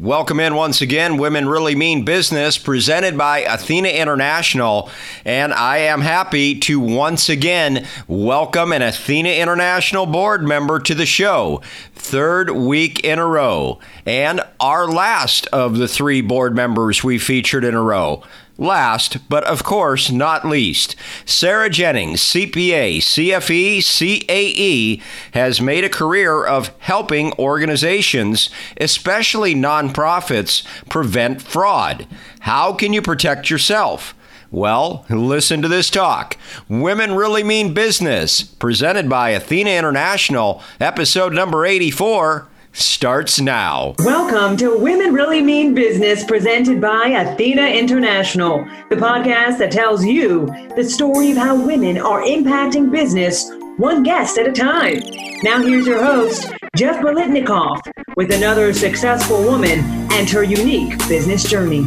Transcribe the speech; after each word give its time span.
Welcome 0.00 0.40
in 0.40 0.54
once 0.54 0.80
again, 0.80 1.18
Women 1.18 1.46
Really 1.46 1.74
Mean 1.74 2.06
Business, 2.06 2.56
presented 2.56 3.18
by 3.18 3.40
Athena 3.40 3.90
International. 3.90 4.88
And 5.26 5.52
I 5.52 5.76
am 5.76 6.00
happy 6.00 6.58
to 6.60 6.80
once 6.80 7.28
again 7.28 7.86
welcome 8.08 8.72
an 8.72 8.80
Athena 8.80 9.28
International 9.28 10.06
board 10.06 10.42
member 10.42 10.80
to 10.80 10.94
the 10.94 11.04
show, 11.04 11.60
third 11.94 12.48
week 12.48 13.04
in 13.04 13.18
a 13.18 13.26
row, 13.26 13.78
and 14.06 14.40
our 14.58 14.88
last 14.88 15.46
of 15.48 15.76
the 15.76 15.86
three 15.86 16.22
board 16.22 16.56
members 16.56 17.04
we 17.04 17.18
featured 17.18 17.62
in 17.62 17.74
a 17.74 17.82
row. 17.82 18.22
Last, 18.60 19.26
but 19.30 19.42
of 19.44 19.64
course 19.64 20.10
not 20.10 20.46
least, 20.46 20.94
Sarah 21.24 21.70
Jennings, 21.70 22.20
CPA, 22.20 22.98
CFE, 22.98 23.78
CAE, 23.78 25.02
has 25.32 25.62
made 25.62 25.82
a 25.82 25.88
career 25.88 26.44
of 26.44 26.70
helping 26.80 27.32
organizations, 27.38 28.50
especially 28.78 29.54
nonprofits, 29.54 30.62
prevent 30.90 31.40
fraud. 31.40 32.06
How 32.40 32.74
can 32.74 32.92
you 32.92 33.00
protect 33.00 33.48
yourself? 33.48 34.14
Well, 34.50 35.06
listen 35.08 35.62
to 35.62 35.68
this 35.68 35.88
talk. 35.88 36.36
Women 36.68 37.14
Really 37.14 37.42
Mean 37.42 37.72
Business, 37.72 38.42
presented 38.42 39.08
by 39.08 39.30
Athena 39.30 39.70
International, 39.70 40.62
episode 40.78 41.32
number 41.32 41.64
84 41.64 42.49
starts 42.72 43.40
now. 43.40 43.94
Welcome 43.98 44.56
to 44.58 44.78
Women 44.78 45.12
Really 45.12 45.42
Mean 45.42 45.74
Business, 45.74 46.24
presented 46.24 46.80
by 46.80 47.08
Athena 47.08 47.66
International, 47.66 48.64
the 48.88 48.96
podcast 48.96 49.58
that 49.58 49.72
tells 49.72 50.04
you 50.04 50.46
the 50.76 50.84
story 50.84 51.32
of 51.32 51.36
how 51.36 51.56
women 51.56 51.98
are 51.98 52.22
impacting 52.22 52.90
business 52.90 53.50
one 53.76 54.02
guest 54.02 54.38
at 54.38 54.46
a 54.46 54.52
time. 54.52 55.00
Now, 55.42 55.62
here's 55.62 55.86
your 55.86 56.04
host, 56.04 56.52
Jeff 56.76 57.00
Bolitnikoff, 57.02 57.80
with 58.16 58.32
another 58.32 58.72
successful 58.74 59.42
woman 59.42 59.80
and 60.12 60.28
her 60.28 60.42
unique 60.42 60.98
business 61.08 61.48
journey. 61.48 61.86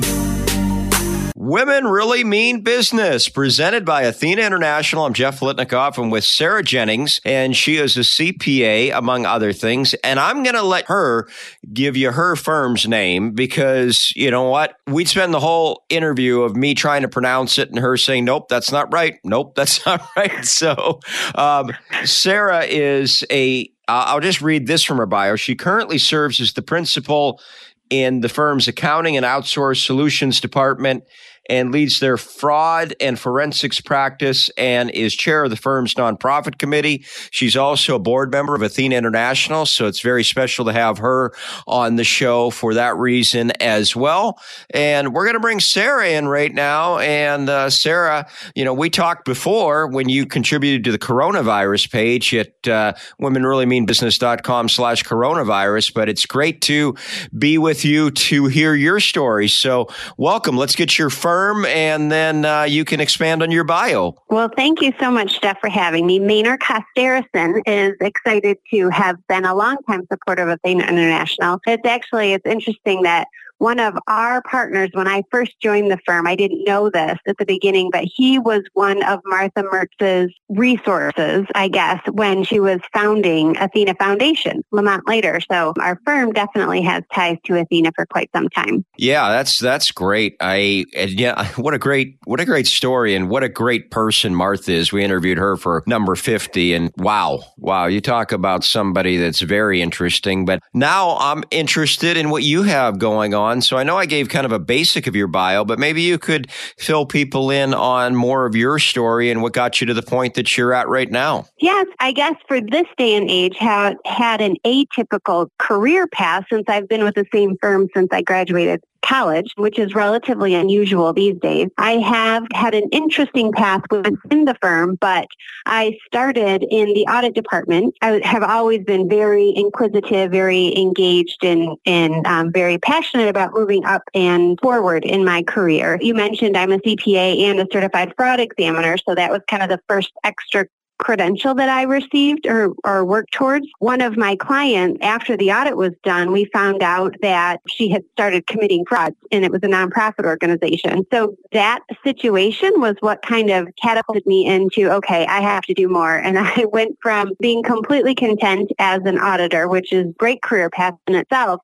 Women 1.45 1.83
Really 1.87 2.23
Mean 2.23 2.61
Business, 2.61 3.27
presented 3.27 3.83
by 3.83 4.03
Athena 4.03 4.43
International. 4.43 5.05
I'm 5.05 5.11
Jeff 5.11 5.41
Litnikoff. 5.41 6.01
I'm 6.01 6.09
with 6.09 6.23
Sarah 6.23 6.63
Jennings, 6.63 7.19
and 7.25 7.53
she 7.53 7.75
is 7.75 7.97
a 7.97 7.99
CPA, 7.99 8.97
among 8.97 9.25
other 9.25 9.51
things. 9.51 9.93
And 10.05 10.21
I'm 10.21 10.43
going 10.43 10.55
to 10.55 10.63
let 10.63 10.85
her 10.85 11.27
give 11.73 11.97
you 11.97 12.13
her 12.13 12.37
firm's 12.37 12.87
name 12.87 13.31
because 13.31 14.13
you 14.15 14.31
know 14.31 14.47
what? 14.47 14.77
We'd 14.87 15.09
spend 15.09 15.33
the 15.33 15.41
whole 15.41 15.83
interview 15.89 16.43
of 16.43 16.55
me 16.55 16.75
trying 16.75 17.01
to 17.01 17.09
pronounce 17.09 17.57
it 17.57 17.67
and 17.67 17.79
her 17.79 17.97
saying, 17.97 18.23
nope, 18.23 18.47
that's 18.47 18.71
not 18.71 18.93
right. 18.93 19.15
Nope, 19.25 19.53
that's 19.57 19.85
not 19.85 20.01
right. 20.15 20.45
So, 20.45 21.01
um, 21.35 21.71
Sarah 22.05 22.63
is 22.63 23.25
a 23.29 23.69
uh, 23.89 24.05
I'll 24.07 24.21
just 24.21 24.41
read 24.41 24.65
this 24.65 24.81
from 24.81 24.97
her 24.97 25.05
bio. 25.05 25.35
She 25.35 25.55
currently 25.55 25.97
serves 25.97 26.39
as 26.39 26.53
the 26.53 26.61
principal 26.61 27.41
in 27.89 28.21
the 28.21 28.29
firm's 28.29 28.69
accounting 28.69 29.17
and 29.17 29.25
outsourced 29.25 29.85
solutions 29.85 30.39
department 30.39 31.03
and 31.49 31.71
leads 31.71 31.99
their 31.99 32.17
fraud 32.17 32.95
and 33.01 33.19
forensics 33.19 33.81
practice 33.81 34.49
and 34.57 34.89
is 34.91 35.13
chair 35.13 35.43
of 35.43 35.49
the 35.49 35.57
firm's 35.57 35.93
nonprofit 35.95 36.57
committee. 36.57 37.03
She's 37.31 37.57
also 37.57 37.95
a 37.95 37.99
board 37.99 38.31
member 38.31 38.55
of 38.55 38.61
Athena 38.61 38.95
International, 38.95 39.65
so 39.65 39.87
it's 39.87 39.99
very 39.99 40.23
special 40.23 40.65
to 40.65 40.73
have 40.73 40.99
her 40.99 41.33
on 41.67 41.97
the 41.97 42.03
show 42.03 42.49
for 42.49 42.73
that 42.75 42.95
reason 42.95 43.51
as 43.59 43.95
well. 43.95 44.39
And 44.69 45.13
we're 45.13 45.25
going 45.25 45.35
to 45.35 45.41
bring 45.41 45.59
Sarah 45.59 46.09
in 46.09 46.27
right 46.27 46.53
now. 46.53 46.99
And 46.99 47.49
uh, 47.49 47.69
Sarah, 47.69 48.27
you 48.55 48.63
know, 48.63 48.73
we 48.73 48.89
talked 48.89 49.25
before 49.25 49.87
when 49.87 50.07
you 50.07 50.25
contributed 50.25 50.85
to 50.85 50.91
the 50.91 50.99
coronavirus 50.99 51.91
page 51.91 52.33
at 52.33 52.67
uh, 52.67 52.93
womenreallymeanbusiness.com 53.21 54.69
slash 54.69 55.03
coronavirus, 55.03 55.93
but 55.93 56.07
it's 56.07 56.25
great 56.25 56.61
to 56.61 56.95
be 57.37 57.57
with 57.57 57.83
you 57.83 58.11
to 58.11 58.47
hear 58.47 58.73
your 58.73 58.99
story. 59.01 59.49
So 59.49 59.89
welcome. 60.17 60.55
Let's 60.55 60.75
get 60.75 60.97
your 60.97 61.09
first 61.09 61.32
firm, 61.33 61.65
and 61.65 62.11
then 62.11 62.45
uh, 62.45 62.61
you 62.61 62.85
can 62.85 62.99
expand 62.99 63.41
on 63.41 63.49
your 63.49 63.63
bio. 63.63 64.15
Well, 64.29 64.49
thank 64.55 64.81
you 64.81 64.93
so 64.99 65.09
much, 65.09 65.41
Jeff, 65.41 65.59
for 65.59 65.69
having 65.69 66.05
me. 66.05 66.19
Maner 66.19 66.59
Costerisan 66.59 67.61
is 67.65 67.93
excited 68.01 68.57
to 68.71 68.89
have 68.89 69.15
been 69.27 69.43
a 69.43 69.55
longtime 69.55 70.05
supporter 70.11 70.43
of 70.43 70.49
Athena 70.49 70.83
International. 70.83 71.59
It's 71.65 71.87
actually, 71.87 72.33
it's 72.33 72.45
interesting 72.45 73.01
that 73.01 73.27
one 73.57 73.79
of 73.79 73.97
our 74.07 74.41
partners 74.41 74.89
when 74.93 75.07
I 75.07 75.23
first 75.31 75.59
joined 75.61 75.89
the 75.89 75.99
firm. 76.05 76.27
I 76.27 76.35
didn't 76.35 76.63
know 76.65 76.89
this 76.89 77.17
at 77.27 77.37
the 77.37 77.45
beginning, 77.45 77.89
but 77.91 78.03
he 78.03 78.39
was 78.39 78.63
one 78.73 79.03
of 79.03 79.21
Martha 79.25 79.63
Mertz's 79.63 80.33
resources, 80.49 81.45
I 81.55 81.67
guess, 81.67 82.01
when 82.11 82.43
she 82.43 82.59
was 82.59 82.79
founding 82.93 83.57
Athena 83.57 83.95
Foundation, 83.95 84.63
Lamont 84.71 85.07
later. 85.07 85.39
So 85.49 85.73
our 85.79 85.99
firm 86.05 86.33
definitely 86.33 86.81
has 86.81 87.03
ties 87.13 87.37
to 87.45 87.57
Athena 87.57 87.91
for 87.95 88.05
quite 88.05 88.29
some 88.35 88.49
time. 88.49 88.85
Yeah, 88.97 89.29
that's 89.29 89.59
that's 89.59 89.91
great. 89.91 90.35
I 90.39 90.85
yeah, 90.93 91.47
what 91.55 91.73
a 91.73 91.79
great 91.79 92.17
what 92.25 92.39
a 92.39 92.45
great 92.45 92.67
story 92.67 93.15
and 93.15 93.29
what 93.29 93.43
a 93.43 93.49
great 93.49 93.91
person 93.91 94.35
Martha 94.35 94.73
is. 94.73 94.91
We 94.91 95.03
interviewed 95.03 95.37
her 95.37 95.55
for 95.55 95.83
number 95.87 96.15
50 96.15 96.73
and 96.73 96.91
wow, 96.97 97.43
wow, 97.57 97.85
you 97.85 98.01
talk 98.01 98.31
about 98.31 98.63
somebody 98.63 99.17
that's 99.17 99.41
very 99.41 99.81
interesting, 99.81 100.45
but 100.45 100.61
now 100.73 101.17
I'm 101.19 101.43
interested 101.51 102.17
in 102.17 102.29
what 102.29 102.43
you 102.43 102.63
have 102.63 102.99
going 102.99 103.33
on 103.33 103.42
on. 103.43 103.61
So 103.61 103.77
I 103.77 103.83
know 103.83 103.97
I 103.97 104.05
gave 104.05 104.29
kind 104.29 104.45
of 104.45 104.51
a 104.51 104.59
basic 104.59 105.05
of 105.07 105.15
your 105.15 105.27
bio, 105.27 105.63
but 105.65 105.77
maybe 105.77 106.01
you 106.01 106.17
could 106.17 106.49
fill 106.77 107.05
people 107.05 107.51
in 107.51 107.73
on 107.73 108.15
more 108.15 108.45
of 108.45 108.55
your 108.55 108.79
story 108.79 109.29
and 109.29 109.41
what 109.41 109.53
got 109.53 109.81
you 109.81 109.87
to 109.87 109.93
the 109.93 110.01
point 110.01 110.33
that 110.35 110.57
you're 110.57 110.73
at 110.73 110.87
right 110.87 111.11
now. 111.11 111.45
Yes, 111.59 111.87
I 111.99 112.11
guess 112.11 112.35
for 112.47 112.59
this 112.59 112.87
day 112.97 113.15
and 113.15 113.29
age, 113.29 113.57
have 113.59 113.97
had 114.05 114.41
an 114.41 114.55
atypical 114.65 115.49
career 115.59 116.07
path 116.07 116.45
since 116.49 116.65
I've 116.67 116.87
been 116.87 117.03
with 117.03 117.15
the 117.15 117.25
same 117.33 117.57
firm 117.61 117.87
since 117.93 118.07
I 118.11 118.21
graduated 118.21 118.81
college, 119.03 119.53
which 119.57 119.77
is 119.77 119.93
relatively 119.93 120.55
unusual 120.55 121.13
these 121.13 121.37
days. 121.39 121.69
I 121.77 121.93
have 121.93 122.47
had 122.53 122.73
an 122.73 122.89
interesting 122.91 123.51
path 123.51 123.81
within 123.91 124.45
the 124.45 124.55
firm, 124.61 124.95
but 124.95 125.27
I 125.65 125.97
started 126.07 126.65
in 126.69 126.93
the 126.93 127.05
audit 127.07 127.35
department. 127.35 127.95
I 128.01 128.21
have 128.23 128.43
always 128.43 128.83
been 128.83 129.07
very 129.07 129.53
inquisitive, 129.55 130.31
very 130.31 130.75
engaged, 130.77 131.43
and, 131.43 131.77
and 131.85 132.25
um, 132.25 132.51
very 132.51 132.77
passionate 132.77 133.27
about 133.27 133.53
moving 133.53 133.85
up 133.85 134.03
and 134.13 134.59
forward 134.61 135.05
in 135.05 135.23
my 135.23 135.43
career. 135.43 135.99
You 136.01 136.13
mentioned 136.13 136.57
I'm 136.57 136.71
a 136.71 136.79
CPA 136.79 137.41
and 137.41 137.59
a 137.59 137.67
certified 137.71 138.13
fraud 138.15 138.39
examiner, 138.39 138.97
so 138.97 139.15
that 139.15 139.31
was 139.31 139.41
kind 139.49 139.63
of 139.63 139.69
the 139.69 139.79
first 139.87 140.11
extra 140.23 140.65
credential 141.03 141.53
that 141.55 141.69
I 141.69 141.83
received 141.83 142.47
or, 142.47 142.73
or 142.83 143.05
worked 143.05 143.33
towards. 143.33 143.67
One 143.79 144.01
of 144.01 144.17
my 144.17 144.35
clients, 144.35 144.99
after 145.01 145.37
the 145.37 145.51
audit 145.51 145.77
was 145.77 145.91
done, 146.03 146.31
we 146.31 146.45
found 146.45 146.81
out 146.81 147.15
that 147.21 147.61
she 147.67 147.89
had 147.89 148.03
started 148.13 148.47
committing 148.47 148.85
fraud 148.85 149.13
and 149.31 149.43
it 149.43 149.51
was 149.51 149.61
a 149.63 149.67
nonprofit 149.67 150.25
organization. 150.25 151.05
So 151.11 151.35
that 151.51 151.81
situation 152.03 152.71
was 152.77 152.95
what 153.01 153.21
kind 153.21 153.49
of 153.49 153.67
catapulted 153.81 154.25
me 154.25 154.45
into, 154.45 154.89
okay, 154.91 155.25
I 155.25 155.41
have 155.41 155.63
to 155.63 155.73
do 155.73 155.87
more. 155.87 156.15
And 156.15 156.39
I 156.39 156.65
went 156.71 156.97
from 157.01 157.33
being 157.39 157.63
completely 157.63 158.15
content 158.15 158.71
as 158.79 159.01
an 159.05 159.19
auditor, 159.19 159.67
which 159.67 159.91
is 159.91 160.07
great 160.17 160.41
career 160.41 160.69
path 160.69 160.95
in 161.07 161.15
itself, 161.15 161.61